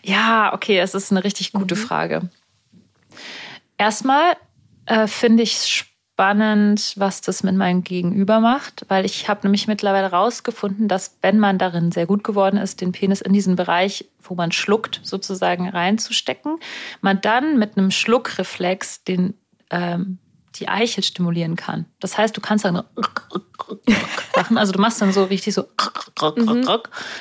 [0.02, 1.78] Ja, okay, es ist eine richtig gute mhm.
[1.78, 2.30] Frage.
[3.78, 4.36] Erstmal
[4.86, 10.10] äh, finde ich spannend, was das mit meinem Gegenüber macht, weil ich habe nämlich mittlerweile
[10.10, 14.34] rausgefunden, dass wenn man darin sehr gut geworden ist, den Penis in diesen Bereich, wo
[14.34, 16.58] man schluckt, sozusagen reinzustecken,
[17.02, 19.34] man dann mit einem Schluckreflex den
[19.70, 20.18] ähm,
[20.58, 21.86] die Eichel stimulieren kann.
[22.00, 22.82] Das heißt, du kannst dann
[24.36, 25.66] machen, also du machst dann so richtig so
[26.36, 26.68] mhm.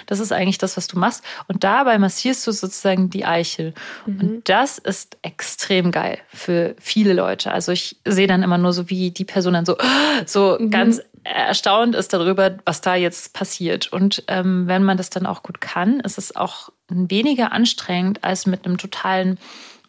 [0.05, 3.73] das ist eigentlich das, was du machst und dabei massierst du sozusagen die Eichel
[4.05, 4.19] mhm.
[4.19, 7.51] und das ist extrem geil für viele Leute.
[7.51, 9.77] Also ich sehe dann immer nur so, wie die Person dann so
[10.25, 10.69] so mhm.
[10.69, 15.41] ganz erstaunt ist darüber, was da jetzt passiert und ähm, wenn man das dann auch
[15.41, 19.39] gut kann, ist es auch weniger anstrengend als mit einem totalen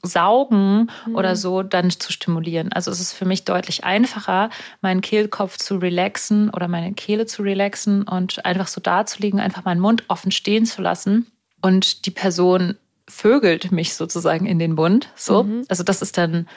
[0.07, 1.15] Saugen mhm.
[1.15, 2.73] oder so dann zu stimulieren.
[2.73, 7.43] Also es ist für mich deutlich einfacher, meinen Kehlkopf zu relaxen oder meine Kehle zu
[7.43, 11.27] relaxen und einfach so da zu liegen, einfach meinen Mund offen stehen zu lassen
[11.61, 12.77] und die Person
[13.09, 15.11] vögelt mich sozusagen in den Mund.
[15.15, 15.65] So, mhm.
[15.69, 16.49] also das ist dann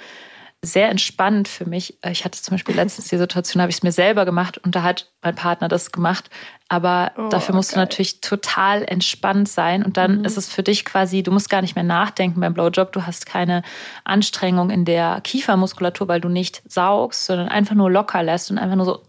[0.61, 1.97] sehr entspannend für mich.
[2.03, 4.83] Ich hatte zum Beispiel letztens die Situation, habe ich es mir selber gemacht und da
[4.83, 6.29] hat mein Partner das gemacht.
[6.67, 7.77] Aber oh, dafür musst geil.
[7.77, 10.25] du natürlich total entspannt sein und dann mhm.
[10.25, 12.91] ist es für dich quasi, du musst gar nicht mehr nachdenken beim Blowjob.
[12.91, 13.63] Du hast keine
[14.03, 18.75] Anstrengung in der Kiefermuskulatur, weil du nicht saugst, sondern einfach nur locker lässt und einfach
[18.75, 19.03] nur so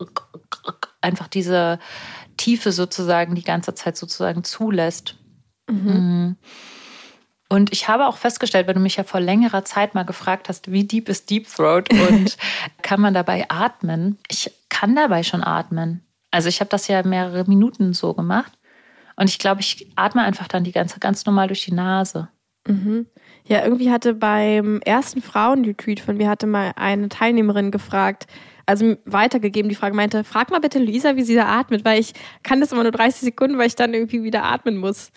[1.01, 1.81] einfach diese
[2.37, 5.17] Tiefe sozusagen die ganze Zeit sozusagen zulässt.
[5.69, 6.37] Mhm.
[7.53, 10.71] Und ich habe auch festgestellt, wenn du mich ja vor längerer Zeit mal gefragt hast,
[10.71, 12.37] wie deep ist Deep Throat und
[12.83, 14.19] kann man dabei atmen?
[14.31, 16.05] Ich kann dabei schon atmen.
[16.31, 18.53] Also ich habe das ja mehrere Minuten so gemacht.
[19.17, 22.29] Und ich glaube, ich atme einfach dann die ganze ganz normal durch die Nase.
[22.69, 23.07] Mhm.
[23.45, 28.29] Ja, irgendwie hatte beim ersten Frauenretreat von mir hatte mal eine Teilnehmerin gefragt,
[28.65, 32.13] also weitergegeben, die Frage meinte, frag mal bitte Luisa, wie sie da atmet, weil ich
[32.45, 35.11] kann das immer nur 30 Sekunden, weil ich dann irgendwie wieder atmen muss.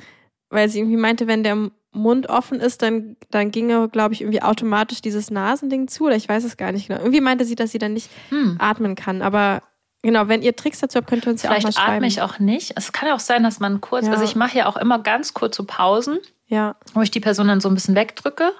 [0.49, 4.41] Weil sie irgendwie meinte, wenn der Mund offen ist, dann, dann ginge, glaube ich, irgendwie
[4.41, 6.05] automatisch dieses Nasending zu.
[6.05, 6.99] Oder ich weiß es gar nicht genau.
[6.99, 8.57] Irgendwie meinte sie, dass sie dann nicht hm.
[8.59, 9.21] atmen kann.
[9.21, 9.61] Aber
[10.01, 11.99] genau, wenn ihr Tricks dazu habt, könnt ihr uns Vielleicht ja auch mal schreiben.
[11.99, 12.73] Vielleicht atme ich auch nicht.
[12.75, 14.11] Es kann ja auch sein, dass man kurz, ja.
[14.11, 16.75] also ich mache ja auch immer ganz kurze Pausen, ja.
[16.93, 18.51] wo ich die Person dann so ein bisschen wegdrücke.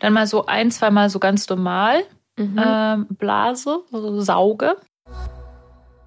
[0.00, 2.02] Dann mal so ein, zwei Mal so ganz normal
[2.36, 2.60] mhm.
[2.62, 4.76] ähm, blase, also sauge.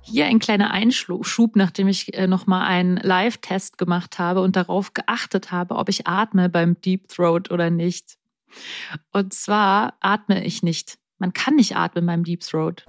[0.10, 5.52] Hier ein kleiner Einschub, nachdem ich äh, nochmal einen Live-Test gemacht habe und darauf geachtet
[5.52, 8.18] habe, ob ich atme beim Deep Throat oder nicht.
[9.12, 10.98] Und zwar atme ich nicht.
[11.18, 12.86] Man kann nicht atmen beim Deep Throat.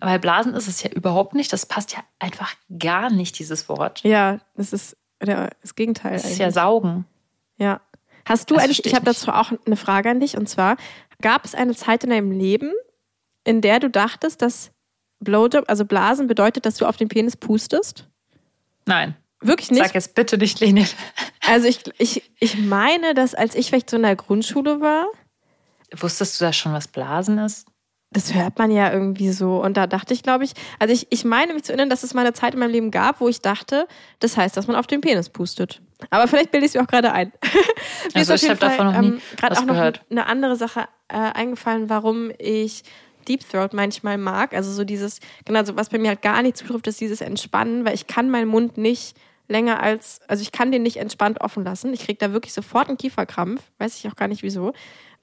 [0.00, 1.52] Weil Blasen ist es ja überhaupt nicht.
[1.52, 4.02] Das passt ja einfach gar nicht, dieses Wort.
[4.02, 6.14] Ja, das ist das Gegenteil.
[6.14, 7.04] Das ist ja Saugen.
[7.58, 7.80] Ja.
[8.24, 10.76] Hast du eigentlich, ich habe dazu auch eine Frage an dich und zwar,
[11.20, 12.72] gab es eine Zeit in deinem Leben,
[13.44, 14.72] in der du dachtest, dass
[15.22, 18.08] Blowjob, also Blasen, bedeutet, dass du auf den Penis pustest?
[18.86, 19.16] Nein.
[19.40, 19.82] Wirklich nicht?
[19.82, 20.86] Sag jetzt bitte nicht, Lenin.
[21.44, 25.06] Also ich, ich, ich meine, dass als ich vielleicht so in der Grundschule war.
[25.92, 27.66] Wusstest du da schon, was Blasen ist?
[28.12, 29.60] Das hört man ja irgendwie so.
[29.60, 32.14] Und da dachte ich, glaube ich, also ich, ich meine mich zu erinnern, dass es
[32.14, 33.88] mal eine Zeit in meinem Leben gab, wo ich dachte,
[34.20, 35.82] das heißt, dass man auf den Penis pustet.
[36.10, 37.32] Aber vielleicht bilde ich es mir auch gerade ein.
[37.42, 40.04] mir also ist auf jeden Fall davon noch nie ähm, gerade auch noch gehört.
[40.10, 42.84] eine andere Sache äh, eingefallen, warum ich
[43.28, 44.54] Deep Throat manchmal mag.
[44.54, 47.84] Also so dieses, genau, so was bei mir halt gar nicht zutrifft, ist dieses Entspannen,
[47.84, 49.16] weil ich kann meinen Mund nicht
[49.48, 51.92] länger als, also ich kann den nicht entspannt offen lassen.
[51.92, 54.72] Ich kriege da wirklich sofort einen Kieferkrampf, weiß ich auch gar nicht wieso.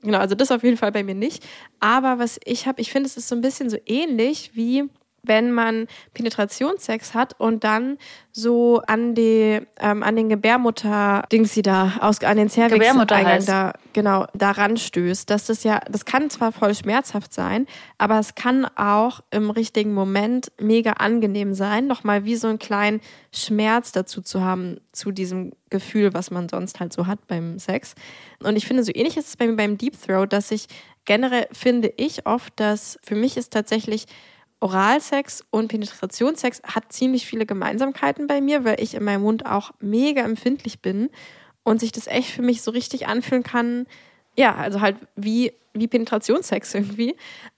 [0.02, 1.46] Genau, also das auf jeden Fall bei mir nicht.
[1.80, 4.86] Aber was ich habe, ich finde, es ist so ein bisschen so ähnlich wie
[5.30, 7.98] wenn man Penetrationssex hat und dann
[8.32, 12.86] so an die ähm, an den Gebärmutter Dings sie da aus an den Cervix
[13.46, 17.66] da genau daran stößt, dass das ja das kann zwar voll schmerzhaft sein,
[17.98, 23.00] aber es kann auch im richtigen Moment mega angenehm sein, nochmal wie so einen kleinen
[23.32, 27.94] Schmerz dazu zu haben zu diesem Gefühl, was man sonst halt so hat beim Sex.
[28.44, 30.68] Und ich finde so ähnlich ist es bei mir beim Deep Throat, dass ich
[31.06, 34.06] generell finde ich oft, dass für mich ist tatsächlich
[34.62, 39.72] Oralsex und Penetrationssex hat ziemlich viele Gemeinsamkeiten bei mir, weil ich in meinem Mund auch
[39.80, 41.10] mega empfindlich bin
[41.64, 43.86] und sich das echt für mich so richtig anfühlen kann.
[44.36, 47.16] Ja, also halt wie, wie Penetrationssex irgendwie.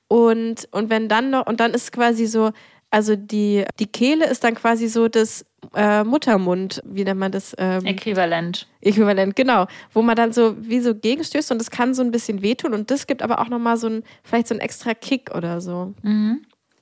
[0.07, 2.51] Und, und wenn dann noch, und dann ist quasi so,
[2.91, 7.55] also die, die Kehle ist dann quasi so das äh, Muttermund, wie nennt man das?
[7.57, 8.67] Ähm, Äquivalent.
[8.81, 9.67] Äquivalent, genau.
[9.93, 12.91] Wo man dann so wie so gegenstößt und das kann so ein bisschen wehtun und
[12.91, 15.93] das gibt aber auch nochmal so ein, vielleicht so ein extra Kick oder so.
[16.01, 16.41] Mhm.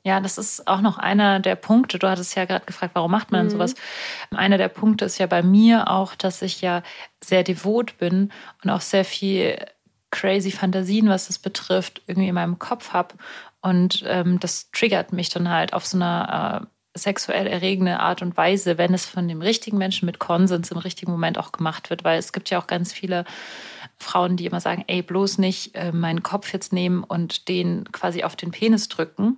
[0.09, 1.99] Ja, das ist auch noch einer der Punkte.
[1.99, 3.49] Du hattest ja gerade gefragt, warum macht man mhm.
[3.51, 3.75] sowas?
[4.31, 6.81] Einer der Punkte ist ja bei mir auch, dass ich ja
[7.23, 8.31] sehr devot bin
[8.63, 9.63] und auch sehr viel
[10.09, 13.13] crazy Fantasien, was das betrifft, irgendwie in meinem Kopf habe.
[13.61, 18.35] Und ähm, das triggert mich dann halt auf so einer äh, sexuell erregende Art und
[18.35, 22.03] Weise, wenn es von dem richtigen Menschen mit Konsens im richtigen Moment auch gemacht wird.
[22.03, 23.25] Weil es gibt ja auch ganz viele
[23.97, 28.23] Frauen, die immer sagen, ey, bloß nicht äh, meinen Kopf jetzt nehmen und den quasi
[28.23, 29.37] auf den Penis drücken.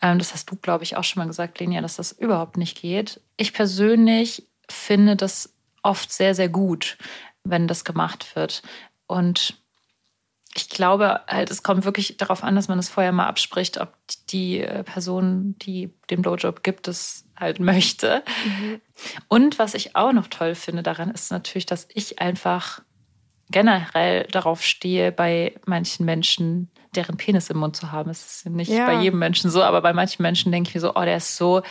[0.00, 2.80] Ähm, das hast du, glaube ich, auch schon mal gesagt, Lenia, dass das überhaupt nicht
[2.80, 3.20] geht.
[3.36, 6.98] Ich persönlich finde das oft sehr, sehr gut,
[7.44, 8.62] wenn das gemacht wird.
[9.06, 9.61] Und
[10.54, 13.80] ich glaube halt, es kommt wirklich darauf an, dass man es das vorher mal abspricht,
[13.80, 13.94] ob
[14.28, 18.22] die äh, Person, die den Blowjob gibt, es halt möchte.
[18.44, 18.80] Mhm.
[19.28, 22.80] Und was ich auch noch toll finde daran, ist natürlich, dass ich einfach
[23.50, 28.10] generell darauf stehe, bei manchen Menschen deren Penis im Mund zu haben.
[28.10, 28.86] Es ist nicht ja.
[28.86, 31.36] bei jedem Menschen so, aber bei manchen Menschen denke ich mir so, oh, der ist
[31.36, 31.62] so,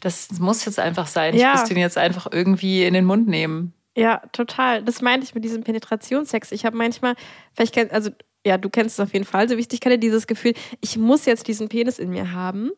[0.00, 1.36] das muss jetzt einfach sein.
[1.36, 1.54] Ja.
[1.54, 3.74] Ich muss den jetzt einfach irgendwie in den Mund nehmen.
[3.96, 4.82] Ja, total.
[4.82, 6.52] Das meinte ich mit diesem Penetrationssex.
[6.52, 7.14] Ich habe manchmal,
[7.54, 8.10] vielleicht kennt, also
[8.46, 11.48] ja, du kennst es auf jeden Fall so wichtig, kenne dieses Gefühl, ich muss jetzt
[11.48, 12.72] diesen Penis in mir haben.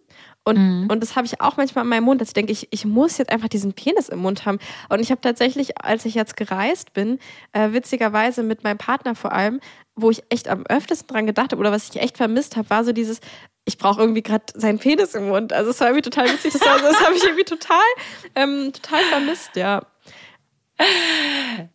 [0.45, 0.89] Und, mhm.
[0.89, 3.19] und das habe ich auch manchmal in meinem Mund, dass ich denke, ich, ich muss
[3.19, 4.59] jetzt einfach diesen Penis im Mund haben.
[4.89, 7.19] Und ich habe tatsächlich, als ich jetzt gereist bin,
[7.53, 9.61] äh, witzigerweise mit meinem Partner vor allem,
[9.97, 12.85] wo ich echt am öftesten dran gedacht habe oder was ich echt vermisst habe, war
[12.85, 13.21] so dieses,
[13.65, 15.53] ich brauche irgendwie gerade seinen Penis im Mund.
[15.53, 16.53] Also es war irgendwie total witzig.
[16.53, 17.85] Das, das habe ich irgendwie total,
[18.37, 19.83] ähm, total vermisst, ja.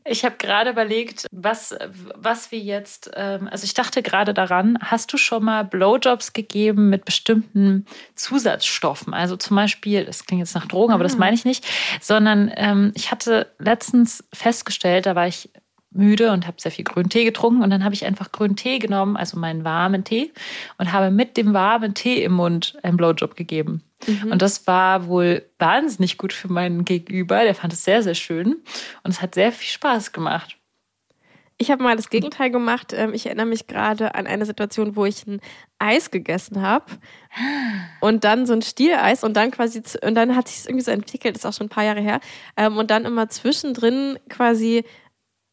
[0.06, 1.76] Ich habe gerade überlegt, was,
[2.16, 6.90] was wir jetzt, ähm, also ich dachte gerade daran, hast du schon mal Blowjobs gegeben
[6.90, 7.86] mit bestimmten
[8.16, 9.14] Zusatzstoffen?
[9.14, 11.20] Also zum Beispiel, das klingt jetzt nach Drogen, aber das ah.
[11.20, 11.66] meine ich nicht,
[12.00, 15.50] sondern ähm, ich hatte letztens festgestellt, da war ich
[15.92, 18.80] müde und habe sehr viel grünen Tee getrunken und dann habe ich einfach grünen Tee
[18.80, 20.32] genommen, also meinen warmen Tee
[20.78, 23.84] und habe mit dem warmen Tee im Mund einen Blowjob gegeben.
[24.08, 24.32] Mhm.
[24.32, 27.44] Und das war wohl wahnsinnig gut für meinen Gegenüber.
[27.44, 28.58] Der fand es sehr, sehr schön
[29.04, 30.58] und es hat sehr viel Spaß gemacht.
[31.62, 32.92] Ich habe mal das Gegenteil gemacht.
[32.92, 35.42] Ähm, ich erinnere mich gerade an eine Situation, wo ich ein
[35.78, 36.86] Eis gegessen habe
[38.02, 40.92] und dann so ein Stieleis und dann quasi und dann hat sich es irgendwie so
[40.92, 42.20] entwickelt, das ist auch schon ein paar Jahre her
[42.58, 44.86] ähm, und dann immer zwischendrin quasi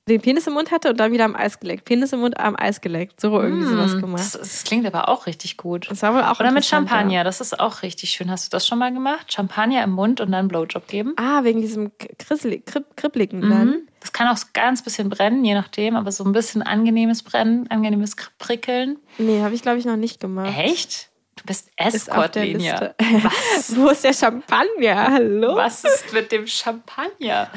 [0.08, 1.84] den Penis im Mund hatte und dann wieder am Eis geleckt.
[1.84, 3.20] Penis im Mund am Eis geleckt.
[3.20, 4.20] So irgendwie mm, sowas gemacht.
[4.20, 5.88] Das, das, klingt aber auch richtig gut.
[5.90, 7.24] Das war wohl auch Oder mit Champagner.
[7.24, 8.30] Das ist auch richtig schön.
[8.30, 9.32] Hast du das schon mal gemacht?
[9.32, 11.14] Champagner im Mund und dann Blowjob geben?
[11.16, 12.64] Ah, wegen diesem Krisselig,
[12.96, 13.50] Kribbligen mhm.
[13.50, 13.82] dann.
[14.00, 18.14] Das kann auch ganz bisschen brennen, je nachdem, aber so ein bisschen angenehmes Brennen, angenehmes
[18.38, 18.98] Prickeln.
[19.18, 20.56] Nee, habe ich glaube ich noch nicht gemacht.
[20.56, 21.10] Echt?
[21.36, 22.94] Du bist Escort-Linie.
[22.98, 23.76] Was?
[23.76, 25.12] Wo ist der Champagner?
[25.12, 25.56] Hallo?
[25.56, 27.48] Was ist mit dem Champagner?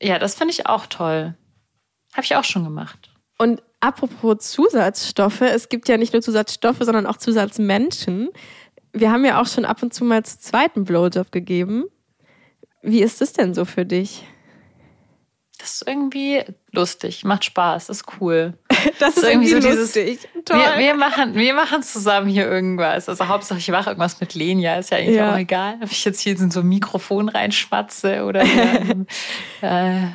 [0.00, 1.34] Ja, das finde ich auch toll.
[2.18, 3.12] Habe ich auch schon gemacht.
[3.38, 8.30] Und apropos Zusatzstoffe, es gibt ja nicht nur Zusatzstoffe, sondern auch Zusatzmenschen.
[8.92, 11.84] Wir haben ja auch schon ab und zu mal zu zweiten Blowjob gegeben.
[12.82, 14.26] Wie ist das denn so für dich?
[15.58, 18.58] Das ist irgendwie lustig, macht Spaß, ist cool.
[18.98, 20.18] Das ist, irgendwie, irgendwie so lustig.
[20.20, 20.58] Dieses, Toll.
[20.58, 23.08] Wir, wir, machen, wir machen zusammen hier irgendwas.
[23.08, 25.32] Also Hauptsache ich mache irgendwas mit Lenia, ist ja eigentlich ja.
[25.32, 28.42] auch egal, ob ich jetzt hier in so ein Mikrofon reinschmatze oder
[29.62, 30.06] äh,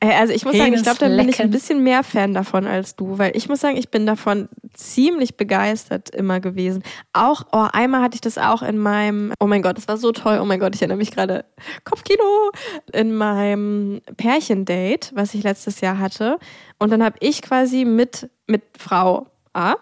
[0.00, 2.96] Also ich muss sagen, ich glaube, da bin ich ein bisschen mehr Fan davon als
[2.96, 6.82] du, weil ich muss sagen, ich bin davon ziemlich begeistert immer gewesen.
[7.12, 10.12] Auch, oh, einmal hatte ich das auch in meinem, oh mein Gott, das war so
[10.12, 11.44] toll, oh mein Gott, ich erinnere mich gerade,
[11.84, 12.50] Kopfkino,
[12.92, 16.38] in meinem Pärchendate, was ich letztes Jahr hatte.
[16.80, 19.76] Und dann habe ich quasi mit, mit Frau A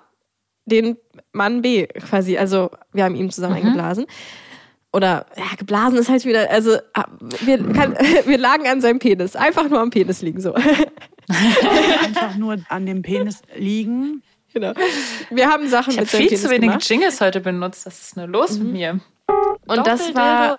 [0.66, 0.98] den
[1.32, 3.66] Mann B quasi, also wir haben ihn zusammen mhm.
[3.66, 4.06] eingeblasen.
[4.92, 7.06] Oder ja, geblasen ist halt wieder, also ah,
[7.44, 7.92] wir, kann,
[8.26, 10.54] wir lagen an seinem Penis, einfach nur am Penis liegen so.
[12.02, 14.22] einfach nur an dem Penis liegen.
[14.52, 14.72] Genau.
[15.30, 16.88] Wir haben Sachen ich mit seinem Penis viel zu wenige gemacht.
[16.88, 17.86] Jingles heute benutzt.
[17.86, 18.64] Was ist nur los mhm.
[18.64, 19.00] mit mir?
[19.66, 20.58] Und das war,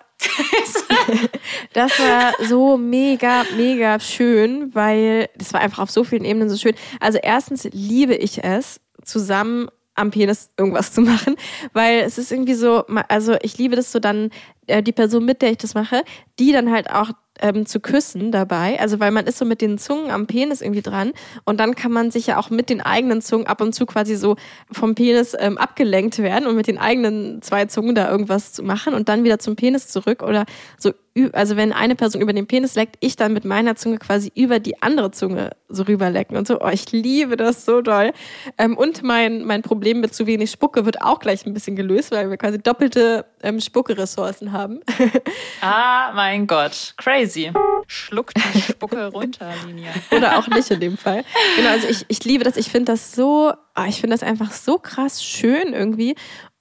[1.72, 6.56] das war so mega, mega schön, weil das war einfach auf so vielen Ebenen so
[6.56, 6.74] schön.
[7.00, 11.36] Also erstens liebe ich es, zusammen am Penis irgendwas zu machen,
[11.72, 14.30] weil es ist irgendwie so, also ich liebe das so dann,
[14.66, 16.04] äh, die Person, mit der ich das mache,
[16.38, 18.78] die dann halt auch ähm, zu küssen dabei.
[18.80, 21.12] Also weil man ist so mit den Zungen am Penis irgendwie dran
[21.44, 24.16] und dann kann man sich ja auch mit den eigenen Zungen ab und zu quasi
[24.16, 24.36] so
[24.70, 28.94] vom Penis ähm, abgelenkt werden und mit den eigenen zwei Zungen da irgendwas zu machen
[28.94, 30.44] und dann wieder zum Penis zurück oder
[30.78, 30.92] so
[31.32, 34.58] also wenn eine Person über den Penis leckt, ich dann mit meiner Zunge quasi über
[34.58, 36.60] die andere Zunge so rüberlecken und so.
[36.60, 38.12] Oh, ich liebe das so doll.
[38.58, 42.10] Ähm, und mein, mein Problem mit zu wenig Spucke wird auch gleich ein bisschen gelöst,
[42.12, 44.80] weil wir quasi doppelte ähm, Spucke-Ressourcen haben.
[45.60, 46.94] ah, mein Gott.
[46.96, 47.52] Crazy.
[47.86, 49.90] Schluck die Spucke runter, Linie.
[50.10, 51.24] Oder auch nicht in dem Fall.
[51.56, 52.56] Genau, also ich, ich liebe das.
[52.56, 56.14] Ich finde das so, oh, ich finde das einfach so krass schön irgendwie.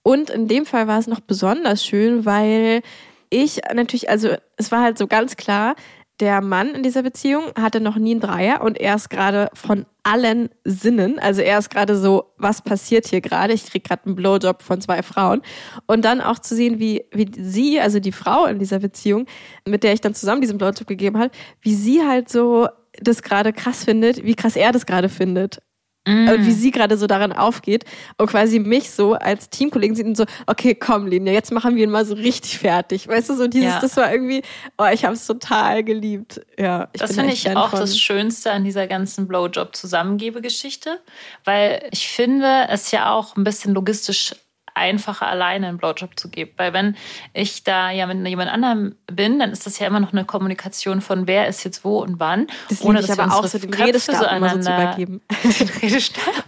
[0.03, 2.81] Und in dem Fall war es noch besonders schön, weil
[3.29, 5.75] ich natürlich, also es war halt so ganz klar,
[6.19, 9.85] der Mann in dieser Beziehung hatte noch nie einen Dreier und er ist gerade von
[10.03, 13.53] allen Sinnen, also er ist gerade so, was passiert hier gerade?
[13.53, 15.41] Ich krieg gerade einen Blowjob von zwei Frauen
[15.85, 19.27] und dann auch zu sehen, wie wie sie, also die Frau in dieser Beziehung,
[19.65, 22.67] mit der ich dann zusammen diesen Blowjob gegeben habe, wie sie halt so
[22.99, 25.61] das gerade krass findet, wie krass er das gerade findet.
[26.07, 26.29] Mm.
[26.29, 27.85] Und wie sie gerade so daran aufgeht
[28.17, 31.83] und quasi mich so als Teamkollegen sieht und so, okay, komm, Linie, jetzt machen wir
[31.83, 33.07] ihn mal so richtig fertig.
[33.07, 33.79] Weißt du, so dieses, ja.
[33.79, 34.41] das war irgendwie,
[34.77, 36.41] oh, ich habe es total geliebt.
[36.57, 37.79] Ja, ich das finde ich auch von.
[37.79, 40.99] das Schönste an dieser ganzen Blowjob-Zusammengebe-Geschichte,
[41.43, 44.33] weil ich finde es ja auch ein bisschen logistisch
[44.79, 46.51] einfacher, alleine einen Blowjob zu geben.
[46.57, 46.97] Weil wenn
[47.33, 51.01] ich da ja mit jemand anderem bin, dann ist das ja immer noch eine Kommunikation
[51.01, 52.47] von wer ist jetzt wo und wann.
[52.69, 55.21] Das ohne dass aber auch so den Redestab so immer so zu übergeben.
[55.59, 56.43] den Redestab?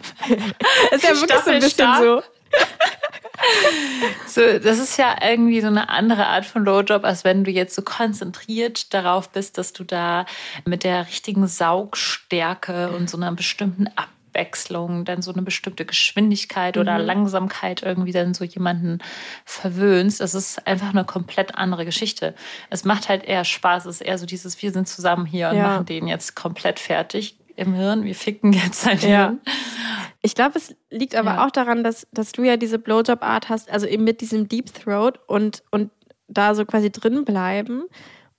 [0.91, 2.23] das ist ja wirklich so ein bisschen so.
[4.27, 7.75] so, das ist ja irgendwie so eine andere Art von Blowjob, als wenn du jetzt
[7.75, 10.25] so konzentriert darauf bist, dass du da
[10.65, 16.77] mit der richtigen Saugstärke und so einer bestimmten Ab Abwechslung, dann so eine bestimmte Geschwindigkeit
[16.77, 17.05] oder mhm.
[17.05, 18.99] Langsamkeit irgendwie dann so jemanden
[19.45, 20.21] verwöhnst.
[20.21, 22.33] Das ist einfach eine komplett andere Geschichte.
[22.69, 23.85] Es macht halt eher Spaß.
[23.85, 25.63] Es ist eher so dieses, wir sind zusammen hier und ja.
[25.63, 28.03] machen den jetzt komplett fertig im Hirn.
[28.05, 29.07] Wir ficken jetzt sein ja.
[29.07, 29.41] Hirn.
[30.21, 31.45] Ich glaube, es liegt aber ja.
[31.45, 35.19] auch daran, dass, dass du ja diese Blowjob-Art hast, also eben mit diesem Deep Throat
[35.27, 35.91] und, und
[36.27, 37.83] da so quasi drin bleiben.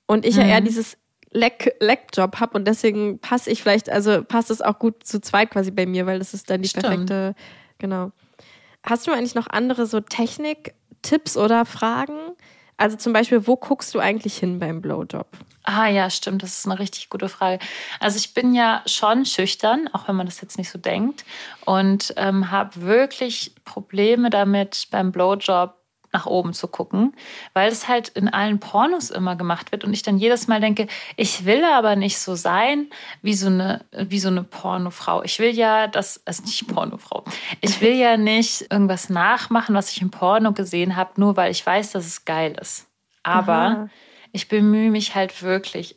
[0.07, 0.43] Und ich mhm.
[0.43, 0.67] ja eher mhm.
[0.67, 0.97] dieses
[1.33, 5.51] Leck, Leckjob habe und deswegen passe ich vielleicht, also passt es auch gut zu zweit
[5.51, 6.85] quasi bei mir, weil das ist dann die Stimmt.
[6.85, 7.35] perfekte,
[7.79, 8.13] genau.
[8.85, 12.19] Hast du eigentlich noch andere so Technik-Tipps oder Fragen?
[12.77, 15.29] Also zum Beispiel, wo guckst du eigentlich hin beim Blowjob?
[15.65, 17.61] Ah ja, stimmt, das ist eine richtig gute Frage.
[18.01, 21.25] Also ich bin ja schon schüchtern, auch wenn man das jetzt nicht so denkt,
[21.65, 25.75] und ähm, habe wirklich Probleme damit beim Blowjob
[26.13, 27.15] nach oben zu gucken,
[27.55, 30.87] weil es halt in allen Pornos immer gemacht wird und ich dann jedes Mal denke,
[31.17, 32.89] ich will aber nicht so sein
[33.23, 35.23] wie so eine, wie so eine Pornofrau.
[35.23, 37.25] Ich will ja das, also nicht Pornofrau,
[37.61, 41.65] ich will ja nicht irgendwas nachmachen, was ich im Porno gesehen habe, nur weil ich
[41.65, 42.87] weiß, dass es geil ist.
[43.23, 43.91] Aber Aha.
[44.33, 45.97] ich bemühe mich halt wirklich,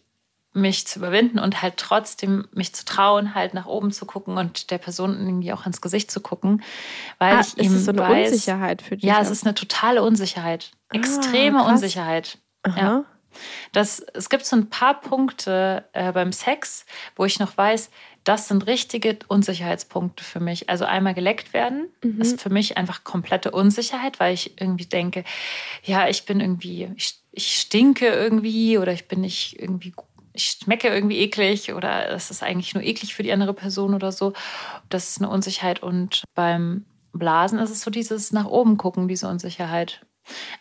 [0.56, 4.72] mich zu überwinden und halt trotzdem mich zu trauen, halt nach oben zu gucken und
[4.72, 6.64] der Person irgendwie auch ins Gesicht zu gucken,
[7.20, 9.04] weil Ah, ich ist eben es so eine weiß, Unsicherheit für dich?
[9.06, 10.72] ja, es ist eine totale Unsicherheit.
[10.90, 11.68] Ah, Extreme krass.
[11.72, 12.38] Unsicherheit.
[12.64, 12.80] Aha.
[12.80, 13.06] Ja.
[13.74, 16.86] Das, es gibt so ein paar Punkte äh, beim Sex,
[17.18, 17.90] wo ich noch weiß,
[18.24, 20.70] das sind richtige Unsicherheitspunkte für mich.
[20.70, 22.22] Also einmal geleckt werden Mhm.
[22.22, 25.26] ist für mich einfach komplette Unsicherheit, weil ich irgendwie denke,
[25.84, 29.94] ja, ich bin irgendwie, ich, ich stinke irgendwie oder ich bin nicht irgendwie,
[30.36, 34.12] ich schmecke irgendwie eklig oder es ist eigentlich nur eklig für die andere Person oder
[34.12, 34.34] so.
[34.90, 35.82] Das ist eine Unsicherheit.
[35.82, 40.02] Und beim Blasen ist es so dieses nach oben gucken, diese Unsicherheit.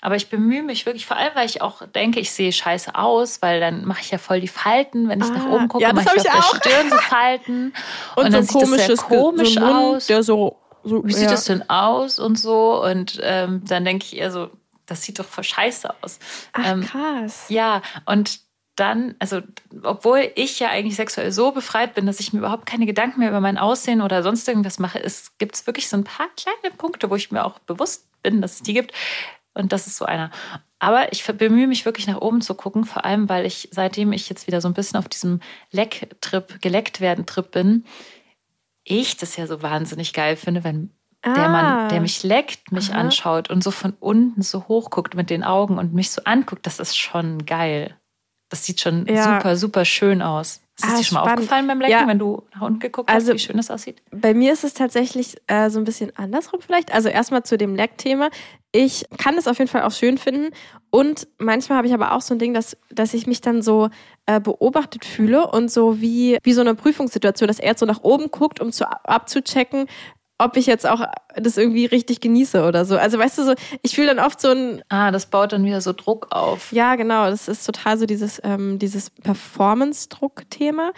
[0.00, 3.40] Aber ich bemühe mich wirklich, vor allem, weil ich auch denke, ich sehe scheiße aus,
[3.40, 5.92] weil dann mache ich ja voll die Falten, wenn ich nach Ah, oben gucke, ja,
[5.92, 7.72] das mache ich hab auf ich der Stirn so Falten.
[8.16, 10.06] Und, Und, dann so sieht das sehr komisch so Mund, aus.
[10.06, 11.30] Der so, so Wie sieht ja.
[11.30, 12.84] das denn aus und so?
[12.84, 14.50] Und ähm, dann denke ich eher so,
[14.86, 16.18] das sieht doch voll scheiße aus.
[16.52, 17.46] Ach, ähm, krass.
[17.48, 18.40] ja, und
[18.76, 19.40] dann, also
[19.82, 23.28] obwohl ich ja eigentlich sexuell so befreit bin, dass ich mir überhaupt keine Gedanken mehr
[23.28, 27.08] über mein Aussehen oder sonst irgendwas mache, es gibt wirklich so ein paar kleine Punkte,
[27.10, 28.92] wo ich mir auch bewusst bin, dass es die gibt.
[29.54, 30.30] Und das ist so einer.
[30.80, 34.28] Aber ich bemühe mich wirklich nach oben zu gucken, vor allem, weil ich, seitdem ich
[34.28, 37.84] jetzt wieder so ein bisschen auf diesem Leck-Trip, geleckt werden Trip bin,
[38.82, 40.90] ich das ja so wahnsinnig geil finde, wenn
[41.24, 42.94] der Mann, der mich leckt, mich Ah.
[42.94, 43.00] Aha.
[43.00, 46.66] anschaut und so von unten so hoch guckt mit den Augen und mich so anguckt,
[46.66, 47.96] das ist schon geil.
[48.50, 49.36] Das sieht schon Ja.
[49.36, 50.60] super, super schön aus.
[50.76, 52.06] Ist Ah, dir schon mal aufgefallen beim Lecken, Ja.
[52.08, 54.02] wenn du nach unten geguckt Also- hast, wie schön das aussieht?
[54.10, 56.92] Bei mir ist es tatsächlich äh, so ein bisschen andersrum vielleicht.
[56.92, 58.28] Also erstmal zu dem Leck-Thema.
[58.72, 60.52] Ich kann es auf jeden Fall auch schön finden.
[60.90, 63.88] Und manchmal habe ich aber auch so ein Ding, dass, dass ich mich dann so
[64.26, 68.02] äh, beobachtet fühle und so wie, wie so eine Prüfungssituation, dass er jetzt so nach
[68.02, 69.86] oben guckt, um zu, abzuchecken,
[70.38, 71.00] ob ich jetzt auch
[71.36, 72.96] das irgendwie richtig genieße oder so.
[72.98, 75.80] Also weißt du so, ich fühle dann oft so ein, Ah, das baut dann wieder
[75.80, 76.72] so Druck auf.
[76.72, 77.30] ja, genau.
[77.30, 80.92] Das ist total so dieses, ähm, dieses Performance-Druck-Thema,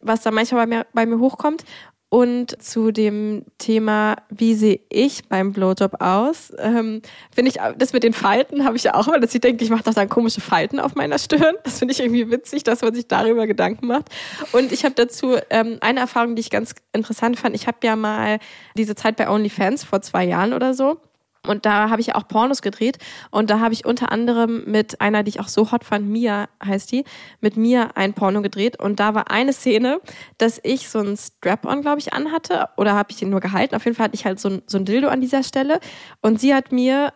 [0.00, 1.64] was da manchmal bei mir, bei mir hochkommt.
[2.12, 8.02] Und zu dem Thema, wie sehe ich beim Blowjob aus, ähm, finde ich, das mit
[8.02, 10.40] den Falten habe ich ja auch immer, dass ich denke, ich mache doch dann komische
[10.40, 11.54] Falten auf meiner Stirn.
[11.62, 14.06] Das finde ich irgendwie witzig, dass man sich darüber Gedanken macht.
[14.50, 17.54] Und ich habe dazu ähm, eine Erfahrung, die ich ganz interessant fand.
[17.54, 18.40] Ich habe ja mal
[18.76, 20.98] diese Zeit bei OnlyFans vor zwei Jahren oder so.
[21.46, 22.98] Und da habe ich auch Pornos gedreht.
[23.30, 26.48] Und da habe ich unter anderem mit einer, die ich auch so hot fand, Mia
[26.64, 27.04] heißt die,
[27.40, 28.78] mit Mia ein Porno gedreht.
[28.78, 30.00] Und da war eine Szene,
[30.38, 32.68] dass ich so ein Strap-on, glaube ich, anhatte.
[32.76, 33.74] Oder habe ich den nur gehalten?
[33.74, 35.80] Auf jeden Fall hatte ich halt so ein, so ein Dildo an dieser Stelle.
[36.20, 37.12] Und sie hat mir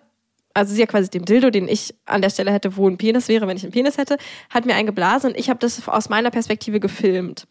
[0.55, 3.29] also sie hat quasi den Dildo, den ich an der Stelle hätte, wo ein Penis
[3.29, 4.17] wäre, wenn ich einen Penis hätte,
[4.51, 7.47] hat mir einen geblasen und ich habe das aus meiner Perspektive gefilmt.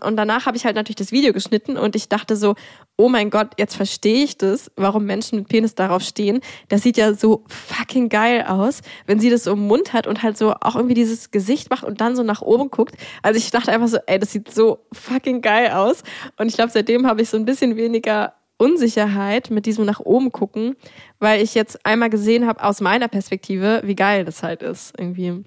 [0.00, 2.54] Und danach habe ich halt natürlich das Video geschnitten und ich dachte so,
[2.96, 6.40] oh mein Gott, jetzt verstehe ich das, warum Menschen mit Penis darauf stehen.
[6.68, 10.22] Das sieht ja so fucking geil aus, wenn sie das so im Mund hat und
[10.22, 12.96] halt so auch irgendwie dieses Gesicht macht und dann so nach oben guckt.
[13.22, 16.02] Also ich dachte einfach so, ey, das sieht so fucking geil aus.
[16.38, 20.32] Und ich glaube, seitdem habe ich so ein bisschen weniger Unsicherheit mit diesem nach oben
[20.32, 20.76] gucken,
[21.18, 25.44] weil ich jetzt einmal gesehen habe aus meiner Perspektive, wie geil das halt ist irgendwie.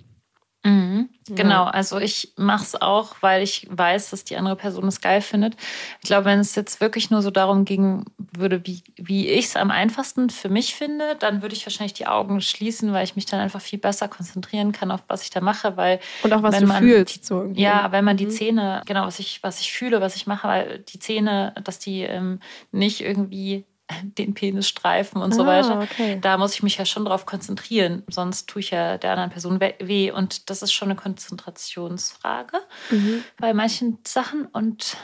[0.63, 1.09] Mhm.
[1.29, 1.35] Ja.
[1.35, 5.21] Genau, also ich mache es auch, weil ich weiß, dass die andere Person es geil
[5.21, 5.55] findet.
[6.01, 8.03] Ich glaube, wenn es jetzt wirklich nur so darum ging
[8.35, 12.07] würde, wie, wie ich es am einfachsten für mich finde, dann würde ich wahrscheinlich die
[12.07, 15.39] Augen schließen, weil ich mich dann einfach viel besser konzentrieren kann auf was ich da
[15.39, 17.25] mache, weil Und auch was Wenn du man fühlst.
[17.25, 18.31] So ja, wenn man die Mhm.
[18.31, 22.01] Zähne, genau, was ich, was ich fühle, was ich mache, weil die Zähne, dass die
[22.01, 22.39] ähm,
[22.71, 23.65] nicht irgendwie
[24.03, 25.81] den Penis streifen und so Ah, weiter.
[25.81, 26.17] okay.
[26.21, 29.59] Da muss ich mich ja schon drauf konzentrieren, sonst tue ich ja der anderen Person
[29.59, 30.11] we- weh.
[30.11, 32.57] Und das ist schon eine Konzentrationsfrage
[32.91, 33.23] Mhm.
[33.39, 34.45] bei manchen Sachen.
[34.45, 34.97] Und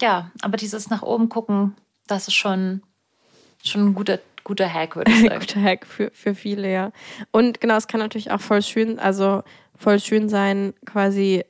[0.00, 1.74] ja, aber dieses nach oben gucken,
[2.06, 2.82] das ist schon,
[3.64, 5.40] schon ein guter, guter Hack, würde ich sagen.
[5.40, 6.92] Guter Hack für, für viele, ja.
[7.32, 9.42] Und genau, es kann natürlich auch voll schön, also
[9.74, 11.44] voll schön sein, quasi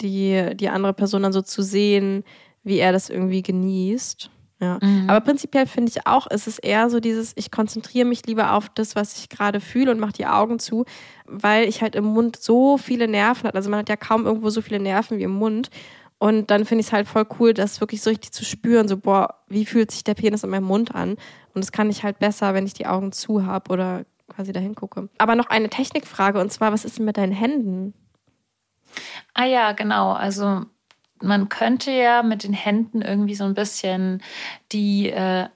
[0.00, 2.24] die, die andere Person dann so zu sehen,
[2.64, 4.30] wie er das irgendwie genießt.
[4.62, 4.78] Ja.
[4.80, 5.10] Mhm.
[5.10, 8.68] Aber prinzipiell finde ich auch, ist es eher so dieses, ich konzentriere mich lieber auf
[8.68, 10.84] das, was ich gerade fühle und mache die Augen zu,
[11.26, 13.56] weil ich halt im Mund so viele Nerven habe.
[13.56, 15.70] Also man hat ja kaum irgendwo so viele Nerven wie im Mund.
[16.18, 18.96] Und dann finde ich es halt voll cool, das wirklich so richtig zu spüren, so,
[18.96, 21.16] boah, wie fühlt sich der Penis in meinem Mund an?
[21.54, 24.76] Und das kann ich halt besser, wenn ich die Augen zu habe oder quasi dahin
[24.76, 25.08] gucke.
[25.18, 27.94] Aber noch eine Technikfrage, und zwar, was ist denn mit deinen Händen?
[29.34, 30.12] Ah ja, genau.
[30.12, 30.66] Also
[31.22, 34.22] man könnte ja mit den Händen irgendwie so ein bisschen
[34.72, 35.48] die äh,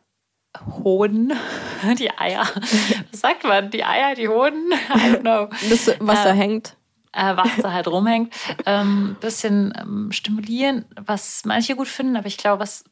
[0.83, 1.33] Hoden,
[1.99, 2.47] die Eier,
[3.11, 3.71] was sagt man?
[3.71, 4.73] Die Eier, die Hoden?
[4.95, 5.49] I don't know.
[5.69, 6.77] Das, was da äh, hängt
[7.17, 8.33] äh, was da halt rumhängt,
[8.67, 12.85] ähm, bisschen ähm, stimulieren, was manche gut finden, aber ich glaube, was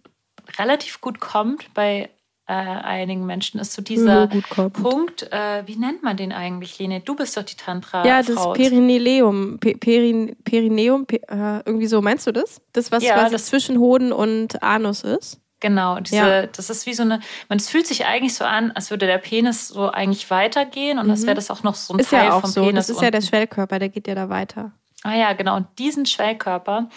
[0.59, 2.11] relativ gut kommt bei
[2.47, 7.01] äh, einigen Menschen ist so dieser Punkt, äh, wie nennt man den eigentlich, Lene?
[7.01, 8.07] Du bist doch die Tantra.
[8.07, 9.59] Ja, das Perineum.
[9.59, 12.61] Perin, Perineum, äh, irgendwie so, meinst du das?
[12.73, 15.41] Das, was ja, quasi das zwischen Hoden und Anus ist?
[15.61, 16.47] Genau, diese, ja.
[16.47, 19.17] das ist wie so eine, man es fühlt sich eigentlich so an, als würde der
[19.17, 21.13] Penis so eigentlich weitergehen und mhm.
[21.13, 22.61] als wäre das auch noch so ein ist Teil ja auch vom so.
[22.61, 22.89] Penis.
[22.89, 24.73] Das ist ja der Schwellkörper, der geht ja da weiter.
[25.05, 25.57] Ah ja, genau.
[25.57, 26.91] Und diesen Schwellkörper,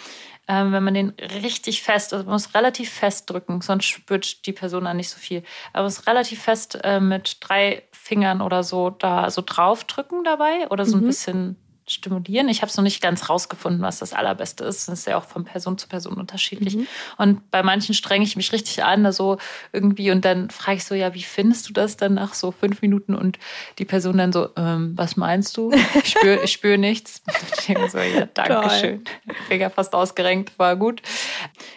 [0.48, 1.10] ähm, wenn man den
[1.42, 5.18] richtig fest, also man muss relativ fest drücken, sonst spürt die Person dann nicht so
[5.18, 5.42] viel.
[5.72, 10.66] Aber man muss relativ fest äh, mit drei Fingern oder so da so draufdrücken dabei
[10.70, 11.06] oder so ein mhm.
[11.06, 11.56] bisschen
[11.88, 12.48] stimulieren.
[12.48, 14.88] Ich habe es noch nicht ganz rausgefunden, was das Allerbeste ist.
[14.88, 16.76] Das ist ja auch von Person zu Person unterschiedlich.
[16.76, 16.86] Mhm.
[17.16, 19.38] Und bei manchen strenge ich mich richtig an, so also
[19.72, 22.82] irgendwie, und dann frage ich so, ja, wie findest du das dann nach so fünf
[22.82, 23.14] Minuten?
[23.14, 23.38] Und
[23.78, 25.72] die Person dann so, ähm, was meinst du?
[26.02, 27.22] Ich spüre ich spür nichts.
[27.58, 29.04] Ich denke so, ja, danke schön.
[29.48, 31.02] Finger fast ausgerenkt, war gut.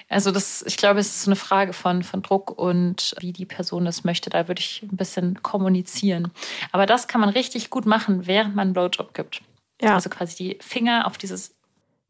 [0.09, 3.86] Also das, ich glaube, es ist eine Frage von, von Druck und wie die Person
[3.86, 4.30] das möchte.
[4.30, 6.32] Da würde ich ein bisschen kommunizieren.
[6.72, 9.41] Aber das kann man richtig gut machen, während man einen Blowjob gibt.
[9.82, 9.96] Ja.
[9.96, 11.56] Also quasi die Finger auf dieses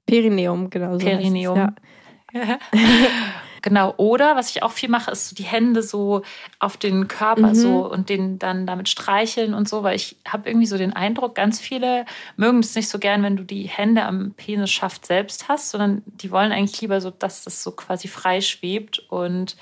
[0.05, 0.93] Perineum, genau.
[0.93, 1.57] So Perineum.
[1.57, 1.73] Ja.
[3.61, 3.93] genau.
[3.97, 6.21] Oder was ich auch viel mache, ist so die Hände so
[6.59, 7.55] auf den Körper mhm.
[7.55, 11.35] so und den dann damit streicheln und so, weil ich habe irgendwie so den Eindruck,
[11.35, 12.05] ganz viele
[12.35, 16.31] mögen es nicht so gern, wenn du die Hände am Penisschaft selbst hast, sondern die
[16.31, 19.55] wollen eigentlich lieber so, dass das so quasi frei schwebt und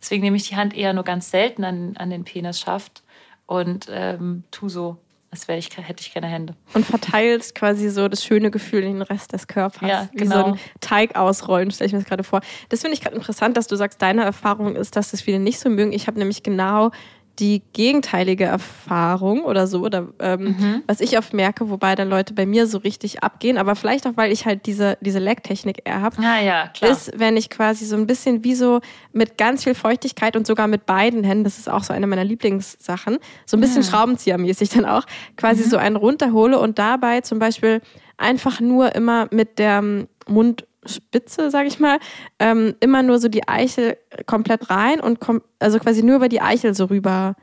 [0.00, 3.02] deswegen nehme ich die Hand eher nur ganz selten an, an den Penisschaft
[3.46, 4.98] und ähm, tu so
[5.30, 6.54] als wäre ich, hätte ich keine Hände.
[6.74, 9.88] Und verteilst quasi so das schöne Gefühl in den Rest des Körpers.
[9.88, 10.22] Ja, genau.
[10.22, 10.52] Wie so genau.
[10.54, 12.40] ein Teig ausrollen, stelle ich mir das gerade vor.
[12.68, 15.58] Das finde ich gerade interessant, dass du sagst, deine Erfahrung ist, dass das viele nicht
[15.58, 15.92] so mögen.
[15.92, 16.90] Ich habe nämlich genau
[17.38, 20.82] die gegenteilige Erfahrung oder so, oder ähm, mhm.
[20.86, 24.12] was ich oft merke, wobei dann Leute bei mir so richtig abgehen, aber vielleicht auch,
[24.16, 26.90] weil ich halt diese, diese Lecktechnik eher habe, ah, ja, klar.
[26.90, 28.80] ist, wenn ich quasi so ein bisschen wie so
[29.12, 32.24] mit ganz viel Feuchtigkeit und sogar mit beiden Händen, das ist auch so eine meiner
[32.24, 33.86] Lieblingssachen, so ein bisschen mhm.
[33.86, 35.04] Schraubenziehermäßig dann auch,
[35.36, 35.70] quasi mhm.
[35.70, 37.82] so einen runterhole und dabei zum Beispiel
[38.16, 39.82] einfach nur immer mit der
[40.26, 41.98] Mund Spitze, sag ich mal,
[42.38, 46.40] ähm, immer nur so die Eichel komplett rein und kom also quasi nur über die
[46.40, 47.34] Eichel so rüber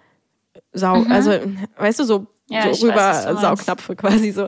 [0.72, 0.98] sau.
[0.98, 1.12] Mhm.
[1.12, 1.32] Also,
[1.78, 4.48] weißt du, so, ja, so rüber weiß, Saugknöpfe quasi so.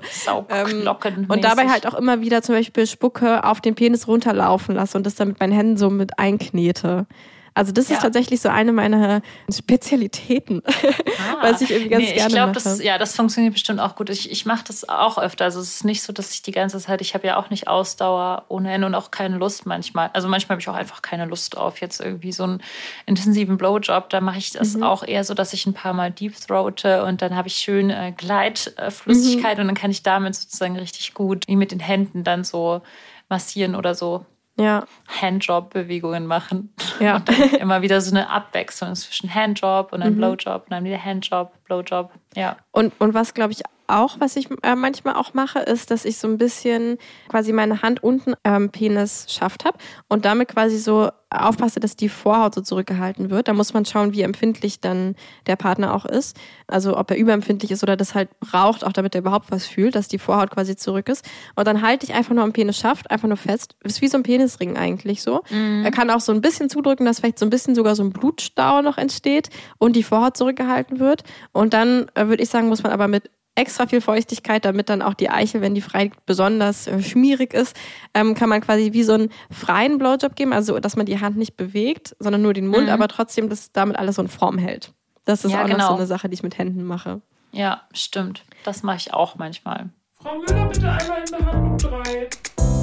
[0.50, 0.88] Ähm,
[1.28, 5.06] und dabei halt auch immer wieder zum Beispiel Spucke auf den Penis runterlaufen lasse und
[5.06, 7.08] das dann mit meinen Händen so mit einknete.
[7.56, 7.96] Also das ja.
[7.96, 12.48] ist tatsächlich so eine meiner Spezialitäten, ah, was ich irgendwie ganz nee, gerne ich glaub,
[12.48, 12.64] mache.
[12.64, 14.10] Das, ja, das funktioniert bestimmt auch gut.
[14.10, 15.46] Ich, ich mache das auch öfter.
[15.46, 17.70] Also es ist nicht so, dass ich die ganze Zeit, ich habe ja auch nicht
[17.70, 20.10] Ausdauer ohne Ende und auch keine Lust manchmal.
[20.12, 21.80] Also manchmal habe ich auch einfach keine Lust drauf.
[21.80, 22.62] Jetzt irgendwie so einen
[23.06, 24.84] intensiven Blowjob, da mache ich das mhm.
[24.84, 27.90] auch eher so, dass ich ein paar Mal deep throate und dann habe ich schön
[27.90, 29.62] äh, Gleitflüssigkeit mhm.
[29.62, 32.82] und dann kann ich damit sozusagen richtig gut wie mit den Händen dann so
[33.30, 34.26] massieren oder so
[34.58, 34.86] ja.
[35.08, 36.74] Handjob-Bewegungen machen.
[37.00, 37.22] Ja.
[37.60, 40.18] Immer wieder so eine Abwechslung zwischen Handjob und dann mhm.
[40.18, 42.12] Blowjob und dann wieder Handjob, Blowjob.
[42.36, 42.58] Ja.
[42.72, 46.18] Und, und was, glaube ich, auch, was ich äh, manchmal auch mache, ist, dass ich
[46.18, 46.98] so ein bisschen
[47.30, 49.78] quasi meine Hand unten am Penis schafft habe
[50.08, 53.48] und damit quasi so aufpasse, dass die Vorhaut so zurückgehalten wird.
[53.48, 55.16] Da muss man schauen, wie empfindlich dann
[55.48, 56.38] der Partner auch ist.
[56.68, 59.96] Also ob er überempfindlich ist oder das halt braucht, auch damit er überhaupt was fühlt,
[59.96, 61.26] dass die Vorhaut quasi zurück ist.
[61.56, 63.76] Und dann halte ich einfach nur am Penis schafft, einfach nur fest.
[63.84, 65.44] Ist wie so ein Penisring eigentlich so.
[65.50, 65.84] Mhm.
[65.84, 68.12] Er kann auch so ein bisschen zudrücken, dass vielleicht so ein bisschen sogar so ein
[68.12, 71.24] Blutstau noch entsteht und die Vorhaut zurückgehalten wird.
[71.52, 75.02] Und dann äh, würde ich sagen, muss man aber mit extra viel Feuchtigkeit, damit dann
[75.02, 77.76] auch die Eichel, wenn die frei besonders äh, schmierig ist,
[78.14, 81.38] ähm, kann man quasi wie so einen freien Blowjob geben, also dass man die Hand
[81.38, 82.92] nicht bewegt, sondern nur den Mund, mhm.
[82.92, 84.94] aber trotzdem das damit alles so in Form hält.
[85.24, 85.78] Das ist ja, auch genau.
[85.80, 87.22] noch so eine Sache, die ich mit Händen mache.
[87.52, 88.44] Ja, stimmt.
[88.64, 89.90] Das mache ich auch manchmal.
[90.16, 92.30] Frau Müller, bitte einmal in Behandlung 3.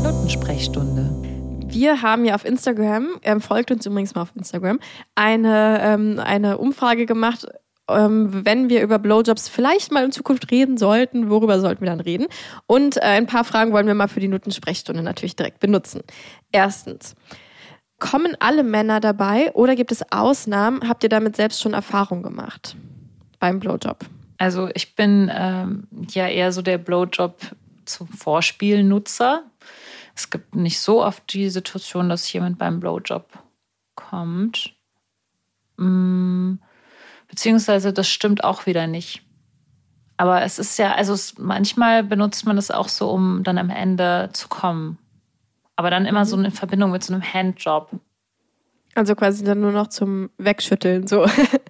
[0.03, 1.33] Notensprechstunde.
[1.73, 4.79] Wir haben ja auf Instagram, ähm, folgt uns übrigens mal auf Instagram,
[5.15, 7.47] eine, ähm, eine Umfrage gemacht,
[7.89, 12.01] ähm, wenn wir über Blowjobs vielleicht mal in Zukunft reden sollten, worüber sollten wir dann
[12.01, 12.27] reden?
[12.67, 16.03] Und äh, ein paar Fragen wollen wir mal für die Notensprechstunde natürlich direkt benutzen.
[16.53, 17.15] Erstens,
[18.03, 20.89] Kommen alle Männer dabei oder gibt es Ausnahmen?
[20.89, 22.75] Habt ihr damit selbst schon Erfahrung gemacht
[23.39, 24.05] beim Blowjob?
[24.39, 27.39] Also ich bin ähm, ja eher so der Blowjob
[27.85, 29.45] zum Vorspielnutzer.
[30.17, 33.39] Es gibt nicht so oft die Situation, dass jemand beim Blowjob
[33.95, 34.75] kommt.
[35.77, 36.55] Mm,
[37.33, 39.23] beziehungsweise das stimmt auch wieder nicht.
[40.19, 43.71] Aber es ist ja, also es, manchmal benutzt man das auch so, um dann am
[43.71, 44.99] Ende zu kommen.
[45.75, 47.91] Aber dann immer so in Verbindung mit so einem Handjob.
[48.95, 51.07] Also quasi dann nur noch zum Wegschütteln.
[51.07, 51.25] So,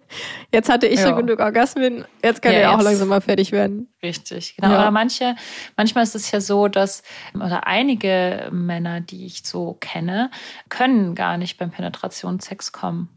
[0.52, 1.06] jetzt hatte ich Ja.
[1.10, 3.86] schon genug Orgasmen, jetzt kann Ja, er auch langsam mal fertig werden.
[4.02, 4.72] Richtig, genau.
[4.72, 4.80] Ja.
[4.80, 5.36] Oder manche,
[5.76, 7.04] manchmal ist es ja so, dass,
[7.34, 10.32] oder einige Männer, die ich so kenne,
[10.68, 13.08] können gar nicht beim Penetrationssex kommen.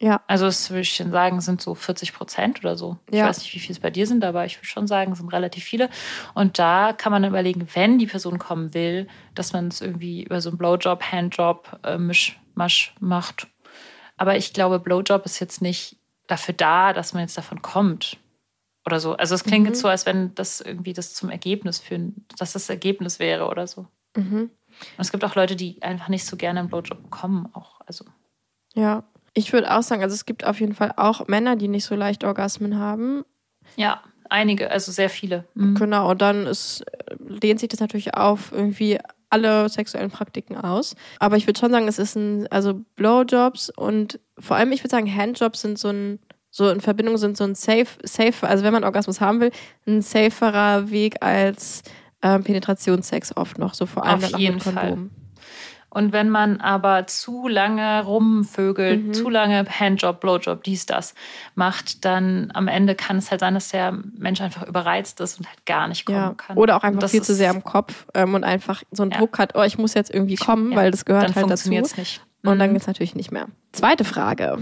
[0.00, 2.98] Ja, Also das würde ich sagen, sind so 40 Prozent oder so.
[3.10, 3.26] Ich Ja.
[3.28, 5.32] weiß nicht, wie viel es bei dir sind, aber ich würde schon sagen, es sind
[5.32, 5.88] relativ viele.
[6.34, 10.24] Und da kann man dann überlegen, wenn die Person kommen will, dass man es irgendwie
[10.24, 13.46] über so einen Blowjob, Handjob, äh, Mischmasch macht.
[14.16, 18.18] Aber ich glaube, Blowjob ist jetzt nicht dafür da, dass man jetzt davon kommt.
[18.86, 19.14] Oder so.
[19.16, 19.68] Also es klingt Mhm.
[19.68, 23.66] jetzt so, als wenn das irgendwie das zum Ergebnis führen, dass das Ergebnis wäre oder
[23.66, 23.86] so.
[24.16, 24.50] mhm.
[24.96, 27.80] Und es gibt auch Leute, die einfach nicht so gerne einen Blowjob bekommen, auch.
[27.86, 28.04] Also
[28.74, 29.04] ja.
[29.34, 31.94] Ich würde auch sagen, also es gibt auf jeden Fall auch Männer, die nicht so
[31.94, 33.24] leicht Orgasmen haben.
[33.76, 35.44] ja, einige, also sehr viele.
[35.54, 35.74] Mhm.
[35.74, 36.84] Genau, und dann ist,
[37.18, 38.98] dehnt sich das natürlich auf irgendwie
[39.30, 40.94] alle sexuellen Praktiken aus.
[41.18, 44.90] Aber ich würde schon sagen, es ist ein, also Blowjobs und vor allem, ich würde
[44.90, 46.20] sagen, Handjobs sind so ein,
[46.50, 49.50] so in Verbindung sind so ein safe, safe, also wenn man Orgasmus haben will,
[49.86, 51.82] ein saferer Weg als
[52.22, 54.98] ähm, Penetrationssex oft noch, so vor allem Auf dann auch jeden mit Fall.
[55.94, 59.14] Und wenn man aber zu lange rumvögelt, Mhm.
[59.14, 61.14] zu lange Handjob, Blowjob, dies, das
[61.54, 65.46] macht, dann am Ende kann es halt sein, dass der Mensch einfach überreizt ist und
[65.48, 66.34] halt gar nicht kommen Ja.
[66.36, 66.56] kann.
[66.56, 69.18] Oder auch einfach viel zu sehr im Kopf ähm, und einfach so einen Ja.
[69.18, 71.68] Druck hat, oh, ich muss jetzt irgendwie kommen, Ja, weil das gehört dann halt dazu.
[71.68, 72.20] funktioniert es nicht.
[72.42, 72.74] Und dann Mhm.
[72.74, 73.46] geht's natürlich nicht mehr.
[73.72, 74.58] Zweite Frage.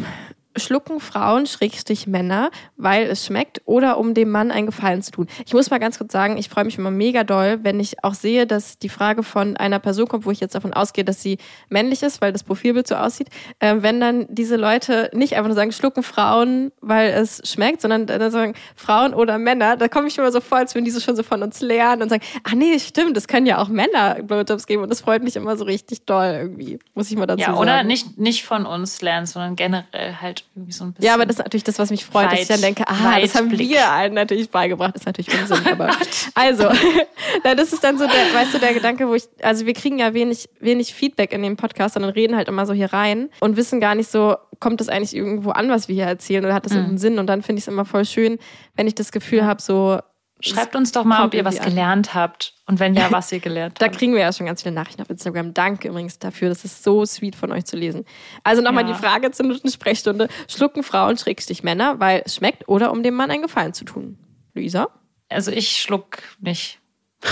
[0.56, 5.26] Schlucken Frauen, Schrägstrich Männer, weil es schmeckt oder um dem Mann einen Gefallen zu tun?
[5.46, 8.14] Ich muss mal ganz kurz sagen, ich freue mich immer mega doll, wenn ich auch
[8.14, 11.38] sehe, dass die Frage von einer Person kommt, wo ich jetzt davon ausgehe, dass sie
[11.68, 13.28] männlich ist, weil das Profilbild so aussieht.
[13.60, 18.06] Äh, wenn dann diese Leute nicht einfach nur sagen, schlucken Frauen, weil es schmeckt, sondern
[18.06, 21.00] dann sagen Frauen oder Männer, da komme ich immer so vor, als würden die so
[21.00, 24.16] schon so von uns lernen und sagen, ah nee, stimmt, es können ja auch Männer
[24.22, 27.40] Blowjobs geben und das freut mich immer so richtig doll irgendwie, muss ich mal dazu
[27.40, 27.58] Ja, sagen.
[27.58, 31.06] oder nicht, nicht von uns lernen, sondern generell halt irgendwie so ein bisschen.
[31.06, 33.20] Ja, aber das ist natürlich das, was mich freut, dass ich dann Weit- denke, ah,
[33.20, 34.94] das haben wir allen natürlich beigebracht.
[34.96, 35.90] ist natürlich Unsinn, aber
[36.34, 36.68] also,
[37.42, 40.14] das ist dann so der, weißt du, der Gedanke, wo ich, also wir kriegen ja
[40.14, 43.80] wenig, wenig Feedback in dem Podcast, sondern reden halt immer so hier rein und wissen
[43.80, 46.68] gar nicht so, kommt das eigentlich irgendwo an, was wir hier erzählen oder hat Mhm.
[46.68, 47.18] das irgendeinen Sinn?
[47.18, 48.38] Und dann finde ich es immer voll schön,
[48.76, 49.98] wenn ich das Gefühl habe, so,
[50.44, 51.66] Schreibt uns doch mal, ob ihr was an.
[51.66, 52.54] gelernt habt.
[52.66, 53.96] Und wenn ja, was ihr gelernt Da habt.
[53.98, 55.54] kriegen wir ja schon ganz viele Nachrichten auf Instagram.
[55.54, 56.48] Danke übrigens dafür.
[56.48, 58.04] Das ist so sweet von euch zu lesen.
[58.44, 58.92] Also nochmal Ja.
[58.94, 60.28] die Frage zur Sprechstunde.
[60.48, 64.18] Schlucken Frauen Schrägstich Männer, weil es schmeckt oder um dem Mann einen Gefallen zu tun?
[64.54, 64.88] Luisa?
[65.28, 66.78] Also ich schluck nicht.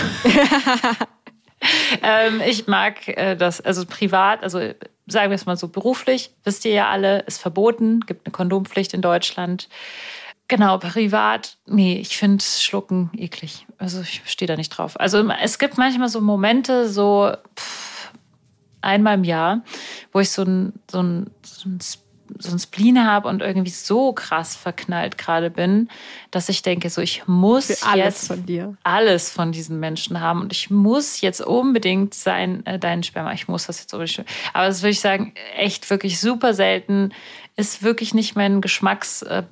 [2.03, 4.59] ähm, ich mag äh, das, also privat, also
[5.07, 8.95] sagen wir es mal so beruflich, wisst ihr ja alle, ist verboten, gibt eine Kondompflicht
[8.95, 9.69] in Deutschland.
[10.51, 13.69] Genau, privat, nee, ich finde Schlucken eklig.
[13.79, 14.99] Also ich stehe da nicht drauf.
[14.99, 18.11] Also es gibt manchmal so Momente, so pff,
[18.81, 19.63] einmal im Jahr,
[20.13, 21.79] wo ich so ein, so ein, so ein,
[22.41, 25.89] so ein Spleen habe und irgendwie so krass verknallt gerade bin,
[26.33, 28.77] dass ich denke, so ich muss alles jetzt von dir.
[28.83, 33.47] alles von diesen Menschen haben und ich muss jetzt unbedingt sein, äh, deinen Sperma, ich
[33.47, 34.29] muss das jetzt unbedingt.
[34.53, 37.13] Aber das würde ich sagen, echt wirklich super selten,
[37.55, 39.47] ist wirklich nicht mein Geschmacksbereich, äh,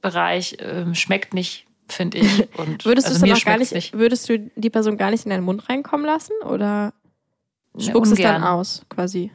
[0.00, 2.48] Bereich, ähm, schmeckt nicht, finde ich.
[2.58, 5.30] Und Würdest also du es gar schmeckt's nicht, würdest du die Person gar nicht in
[5.30, 6.92] deinen Mund reinkommen lassen oder
[7.78, 9.30] spuckst es dann aus, quasi?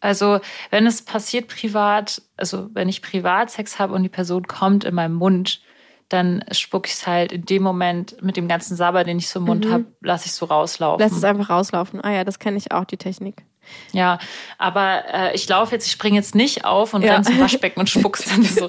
[0.00, 0.40] Also,
[0.70, 5.14] wenn es passiert privat, also wenn ich Privatsex habe und die Person kommt in meinem
[5.14, 5.62] Mund,
[6.10, 9.38] dann spuck ich es halt in dem Moment mit dem ganzen Sabber, den ich so
[9.38, 9.72] im Mund Mhm.
[9.72, 11.02] habe, lasse ich so rauslaufen.
[11.02, 12.02] Lass es einfach rauslaufen.
[12.02, 13.44] Ah ja, das kenne ich auch, die Technik.
[13.92, 14.18] Ja,
[14.58, 17.14] aber äh, ich laufe jetzt, ich springe jetzt nicht auf und Ja.
[17.14, 18.68] renn zum Waschbecken und spuck's dann so.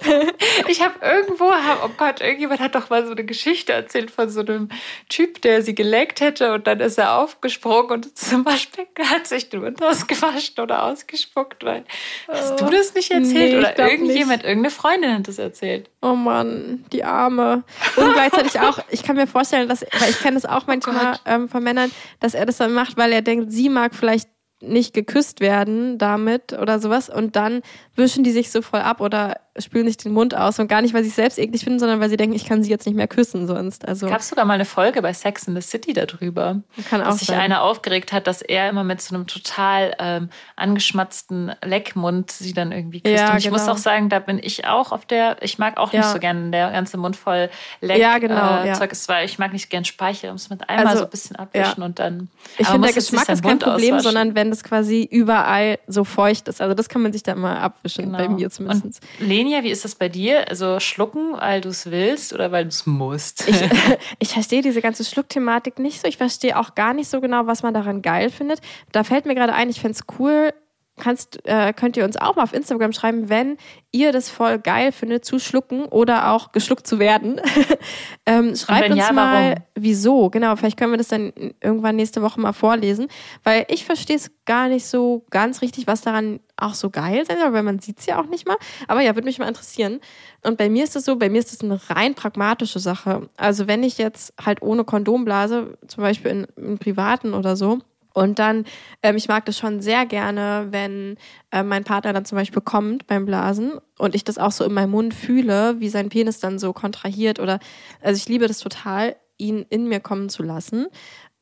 [0.67, 4.41] Ich habe irgendwo, oh Gott, irgendjemand hat doch mal so eine Geschichte erzählt von so
[4.41, 4.69] einem
[5.09, 9.49] Typ, der sie geleckt hätte und dann ist er aufgesprungen und zum Waschbecken hat sich
[9.49, 11.63] den Mund ausgewaschen oder ausgespuckt.
[11.63, 11.85] Weil,
[12.27, 13.53] hast du das nicht erzählt?
[13.53, 15.89] Nee, oder irgendjemand, irgendeine Freundin hat das erzählt.
[16.01, 17.63] Oh Mann, die Arme.
[17.95, 21.21] Und gleichzeitig auch, ich kann mir vorstellen, dass, weil ich kenne das auch manchmal Gott.
[21.25, 24.29] ähm, von Männern, dass er das dann macht, weil er denkt, sie mag vielleicht
[24.68, 27.09] nicht geküsst werden damit oder sowas.
[27.09, 27.61] Und dann
[27.95, 30.93] wischen die sich so voll ab oder spülen sich den Mund aus und gar nicht,
[30.93, 32.95] weil sie es selbst eklig finden, sondern weil sie denken, ich kann sie jetzt nicht
[32.95, 33.87] mehr küssen sonst.
[33.87, 37.19] Also Gab sogar mal eine Folge bei Sex in the City darüber, kann auch dass
[37.19, 37.39] sich sein.
[37.39, 42.71] einer aufgeregt hat, dass er immer mit so einem total ähm, angeschmatzten Leckmund sie dann
[42.71, 43.15] irgendwie küsst.
[43.15, 43.73] Ja, und ich muss genau.
[43.73, 46.11] auch sagen, da bin ich auch auf der, ich mag auch nicht Ja.
[46.11, 47.49] so gerne der ganze Mund voll
[47.81, 48.73] Leck Ja, genau, äh, ja.
[48.73, 51.11] Zeug ist, weil ich mag nicht gern Speichel, um es mit einmal Also, so ein
[51.11, 52.29] bisschen abwischen und dann.
[52.57, 53.99] Ich finde, der muss nicht Geschmack ist kein Problem, auswaschen.
[54.03, 56.61] sondern wenn das quasi überall so feucht ist.
[56.61, 59.01] Also das kann man sich da mal abwischen, bei mir zumindest.
[59.01, 59.23] Genau.
[59.23, 60.49] Und Lenia, wie ist das bei dir?
[60.49, 63.47] Also schlucken, weil du es willst oder weil du es musst?
[63.47, 63.61] Ich,
[64.19, 66.07] ich verstehe diese ganze Schluckthematik nicht so.
[66.07, 68.59] Ich verstehe auch gar nicht so genau, was man daran geil findet.
[68.91, 70.51] Da fällt mir gerade ein, ich fände es cool,
[70.97, 73.57] kannst, äh, könnt ihr uns auch mal auf Instagram schreiben, wenn
[73.91, 77.39] ihr das voll geil findet, zu schlucken oder auch geschluckt zu werden.
[78.25, 79.63] ähm, schreibt uns ja, mal, warum?
[79.75, 80.29] wieso.
[80.29, 83.07] Genau, vielleicht können wir das dann irgendwann nächste Woche mal vorlesen,
[83.43, 87.37] weil ich verstehe es gar nicht so ganz richtig, was daran auch so geil sein
[87.39, 88.57] soll, weil man sieht es ja auch nicht mal.
[88.87, 89.99] Aber ja, würde mich mal interessieren.
[90.43, 93.29] Und bei mir ist es so, bei mir ist es eine rein pragmatische Sache.
[93.35, 97.79] Also wenn ich jetzt halt ohne Kondom blase, zum Beispiel in, im Privaten oder so,
[98.16, 98.66] und dann,
[99.03, 101.18] ähm, ich mag das schon sehr gerne, wenn
[101.51, 104.74] äh, mein Partner dann zum Beispiel kommt beim Blasen und ich das auch so in
[104.74, 107.59] meinem Mund fühle, wie sein Penis dann so kontrahiert oder,
[108.01, 110.88] also ich liebe das total, ihn in mir kommen zu lassen.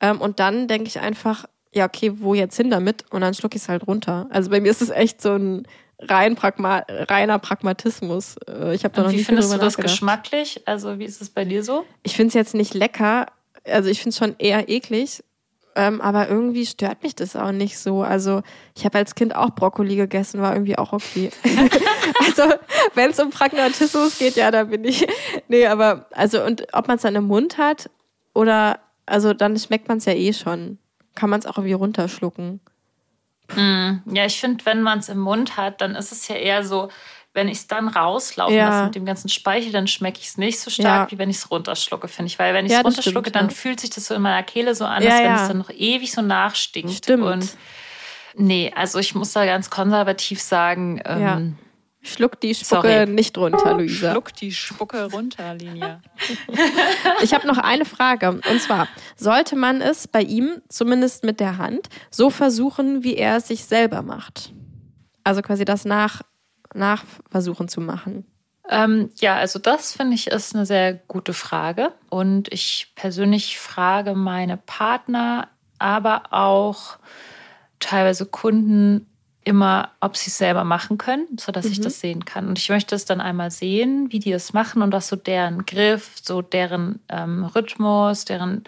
[0.02, 1.46] Ähm, und dann denke ich einfach,
[1.76, 3.06] ja, okay, wo jetzt hin damit?
[3.12, 4.26] Und dann schlucke ich es halt runter.
[4.32, 5.68] Also bei mir ist es echt so ein
[6.00, 8.38] rein Pragma reiner Pragmatismus.
[8.48, 10.64] Äh, Ich habe da noch Und wie nie viel findest du drüber das geschmacklich?
[10.66, 11.86] Also wie ist es bei dir so?
[12.02, 13.28] Ich finde es jetzt nicht lecker.
[13.64, 15.24] Also ich finde es schon eher eklig.
[15.76, 18.04] Ähm, aber irgendwie stört mich das auch nicht so.
[18.04, 18.44] Also
[18.76, 21.32] ich habe als Kind auch Brokkoli gegessen, war irgendwie auch okay.
[22.26, 22.44] also
[22.94, 25.08] wenn es um Pragmatismus geht, ja, da bin ich.
[25.48, 27.90] Nee, aber also und ob man es dann im Mund hat
[28.34, 30.78] oder also dann schmeckt man es ja eh schon.
[31.16, 32.60] Kann man es auch irgendwie runterschlucken.
[33.56, 36.90] Ja, ich finde, wenn man es im Mund hat, dann ist es ja eher so,
[37.34, 38.70] wenn ich es dann rauslaufen Ja.
[38.70, 41.12] lasse mit dem ganzen Speichel, dann schmecke ich es nicht so stark, Ja.
[41.12, 42.38] wie wenn ich es runterschlucke, finde ich.
[42.40, 43.56] Weil wenn ich es Ja, runterschlucke, stimmt, dann ja.
[43.56, 45.42] fühlt sich das so in meiner Kehle so an, Ja, als wenn ja.
[45.42, 46.92] es dann noch ewig so nachstinkt.
[46.94, 47.24] Stimmt.
[47.24, 47.58] Und
[48.36, 51.38] nee, also ich muss da ganz konservativ sagen, Ja.
[51.38, 51.58] ähm,
[52.06, 53.06] Schluck die Spucke Sorry.
[53.08, 54.12] nicht runter, Luisa.
[54.12, 56.02] Schluck die Spucke runter, Linie.
[57.24, 58.30] Ich habe noch eine Frage.
[58.30, 63.38] Und zwar, sollte man es bei ihm, zumindest mit der Hand, so versuchen, wie er
[63.38, 64.52] es sich selber macht?
[65.24, 66.22] Also quasi das nach,
[66.74, 68.26] nachversuchen zu machen.
[68.70, 71.92] Ähm, ja, also das finde ich ist eine sehr gute Frage.
[72.10, 75.50] Und ich persönlich frage meine Partner,
[75.80, 76.98] aber auch
[77.80, 79.08] teilweise Kunden
[79.46, 81.84] immer, ob sie es selber machen können, sodass ich Mhm.
[81.84, 82.48] das sehen kann.
[82.48, 85.66] Und ich möchte es dann einmal sehen, wie die es machen und was so deren
[85.66, 88.64] Griff, so deren ähm, Rhythmus, deren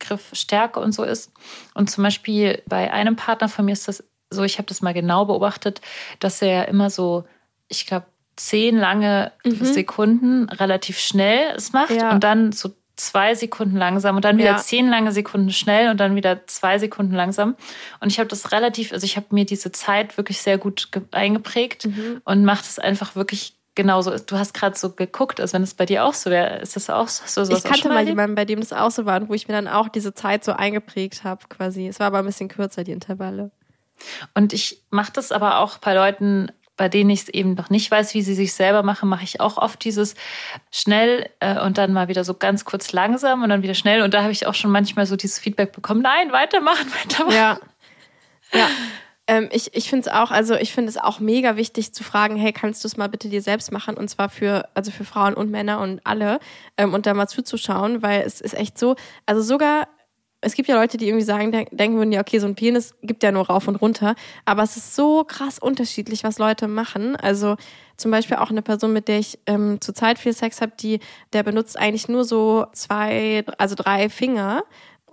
[0.00, 1.30] Griffstärke und so ist.
[1.74, 4.94] Und zum Beispiel bei einem Partner von mir ist das so, ich habe das mal
[4.94, 5.82] genau beobachtet,
[6.20, 7.24] dass er immer so,
[7.68, 8.06] ich glaube,
[8.36, 9.64] zehn lange Mhm.
[9.64, 12.10] Sekunden relativ schnell es macht Ja.
[12.12, 14.56] und dann so zwei Sekunden langsam und dann wieder Ja.
[14.56, 17.56] zehn lange Sekunden schnell und dann wieder zwei Sekunden langsam.
[18.00, 21.02] Und ich habe das relativ, also ich habe mir diese Zeit wirklich sehr gut ge-
[21.10, 22.20] eingeprägt Mhm.
[22.24, 24.16] und mache das einfach wirklich genauso.
[24.16, 26.58] Du hast gerade so geguckt, als wenn es bei dir auch so wäre.
[26.60, 27.42] Ist das auch so?
[27.42, 29.66] Ich kannte mal jemanden, bei dem das auch so war und wo ich mir dann
[29.66, 31.88] auch diese Zeit so eingeprägt habe, quasi.
[31.88, 33.50] Es war aber ein bisschen kürzer, die Intervalle.
[34.34, 37.90] Und ich mache das aber auch bei Leuten, bei denen ich es eben noch nicht
[37.90, 40.14] weiß, wie sie sich selber machen, mache ich auch oft dieses
[40.70, 44.02] schnell äh, und dann mal wieder so ganz kurz langsam und dann wieder schnell.
[44.02, 47.36] Und da habe ich auch schon manchmal so dieses Feedback bekommen, nein, weitermachen, weitermachen.
[47.36, 47.58] Ja.
[48.52, 48.68] Ja.
[49.26, 52.36] Ähm, ich ich finde es auch, also ich finde es auch mega wichtig zu fragen,
[52.36, 53.96] hey, kannst du es mal bitte dir selbst machen?
[53.96, 56.40] Und zwar für, also für Frauen und Männer und alle
[56.76, 59.88] ähm, und da mal zuzuschauen, weil es ist echt so, also sogar,
[60.44, 62.94] es gibt ja Leute, die irgendwie sagen, denk- denken würden, ja, okay, so ein Penis
[63.02, 64.14] gibt ja nur rauf und runter,
[64.44, 67.16] aber es ist so krass unterschiedlich, was Leute machen.
[67.16, 67.56] Also
[67.96, 71.00] zum Beispiel auch eine Person, mit der ich ähm, zurzeit viel Sex habe, die,
[71.32, 74.64] der benutzt eigentlich nur so zwei, also drei Finger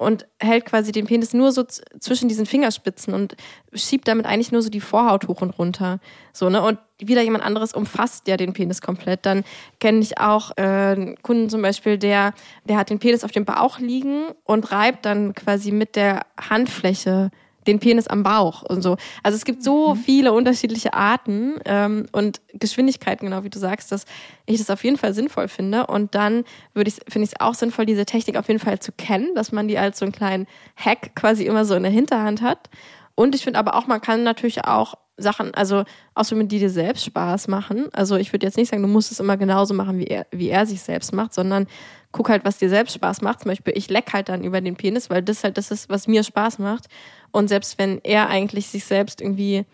[0.01, 3.35] und hält quasi den Penis nur so zwischen diesen Fingerspitzen und
[3.73, 5.99] schiebt damit eigentlich nur so die Vorhaut hoch und runter.
[6.33, 6.63] So, ne?
[6.63, 9.27] Und wieder jemand anderes umfasst ja den Penis komplett.
[9.27, 9.43] Dann
[9.79, 12.33] kenne ich auch äh, Kunden zum Beispiel, der,
[12.65, 17.29] der hat den Penis auf dem Bauch liegen und reibt dann quasi mit der Handfläche
[17.67, 18.97] den Penis am Bauch und so.
[19.23, 24.05] Also es gibt so viele unterschiedliche Arten ähm, und Geschwindigkeiten, genau wie du sagst, dass
[24.45, 25.87] ich das auf jeden Fall sinnvoll finde.
[25.87, 26.43] Und dann
[26.73, 29.51] würde ich, finde ich es auch sinnvoll, diese Technik auf jeden Fall zu kennen, dass
[29.51, 32.69] man die als so einen kleinen Hack quasi immer so in der Hinterhand hat.
[33.15, 35.83] Und ich finde aber auch, man kann natürlich auch Sachen, also
[36.15, 37.87] ausprobieren, die dir selbst Spaß machen.
[37.93, 40.49] Also ich würde jetzt nicht sagen, du musst es immer genauso machen, wie er, wie
[40.49, 41.67] er sich selbst macht, sondern
[42.11, 43.41] guck halt, was dir selbst Spaß macht.
[43.41, 46.07] Zum Beispiel, ich leck halt dann über den Penis, weil das halt das ist, was
[46.07, 46.87] mir Spaß macht.
[47.31, 49.65] Und selbst wenn er eigentlich sich selbst irgendwie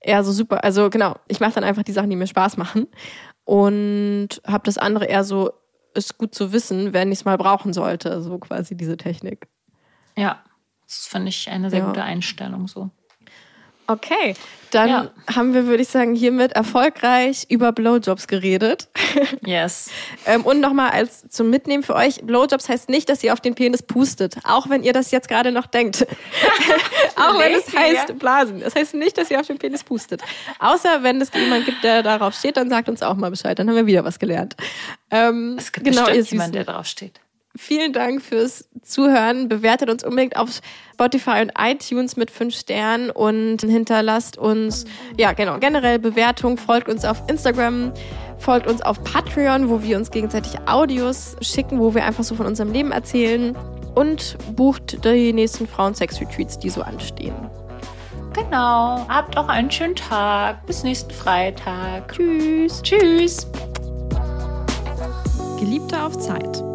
[0.00, 2.86] eher so super, also genau, ich mache dann einfach die Sachen, die mir Spaß machen.
[3.44, 5.52] und habe das andere eher so,
[5.94, 9.46] ist gut zu wissen, wenn ich es mal brauchen sollte, so quasi diese Technik.
[10.16, 10.42] Ja,
[10.86, 11.86] das finde ich eine sehr Ja.
[11.86, 12.90] gute Einstellung so.
[13.86, 14.34] Okay,
[14.70, 15.10] dann Ja.
[15.34, 18.88] haben wir, würde ich sagen, hiermit erfolgreich über Blowjobs geredet.
[19.46, 19.90] Yes.
[20.26, 23.54] Ähm, und nochmal als zum Mitnehmen für euch, Blowjobs heißt nicht, dass ihr auf den
[23.54, 26.06] Penis pustet, auch wenn ihr das jetzt gerade noch denkt.
[27.16, 28.60] auch wenn es heißt Blasen.
[28.60, 30.22] Das heißt nicht, dass ihr auf den Penis pustet.
[30.58, 33.58] Außer wenn es jemand gibt, der darauf steht, dann sagt uns auch mal Bescheid.
[33.58, 34.56] Dann haben wir wieder was gelernt.
[35.10, 37.20] Ähm, Es gibt genau, bestimmt jemanden, der drauf steht.
[37.56, 39.48] Vielen Dank fürs Zuhören.
[39.48, 40.60] Bewertet uns unbedingt auf
[40.92, 44.86] Spotify und iTunes mit fünf Sternen und hinterlasst uns,
[45.16, 46.56] ja, genau, generell Bewertung.
[46.56, 47.92] Folgt uns auf Instagram,
[48.38, 52.46] folgt uns auf Patreon, wo wir uns gegenseitig Audios schicken, wo wir einfach so von
[52.46, 53.56] unserem Leben erzählen
[53.94, 57.34] und bucht die nächsten Frauen-Sex-Retreats, die so anstehen.
[58.32, 59.06] Genau.
[59.08, 60.66] Habt auch einen schönen Tag.
[60.66, 62.12] Bis nächsten Freitag.
[62.12, 62.82] Tschüss.
[62.82, 63.46] Tschüss.
[65.60, 66.73] Geliebte auf Zeit.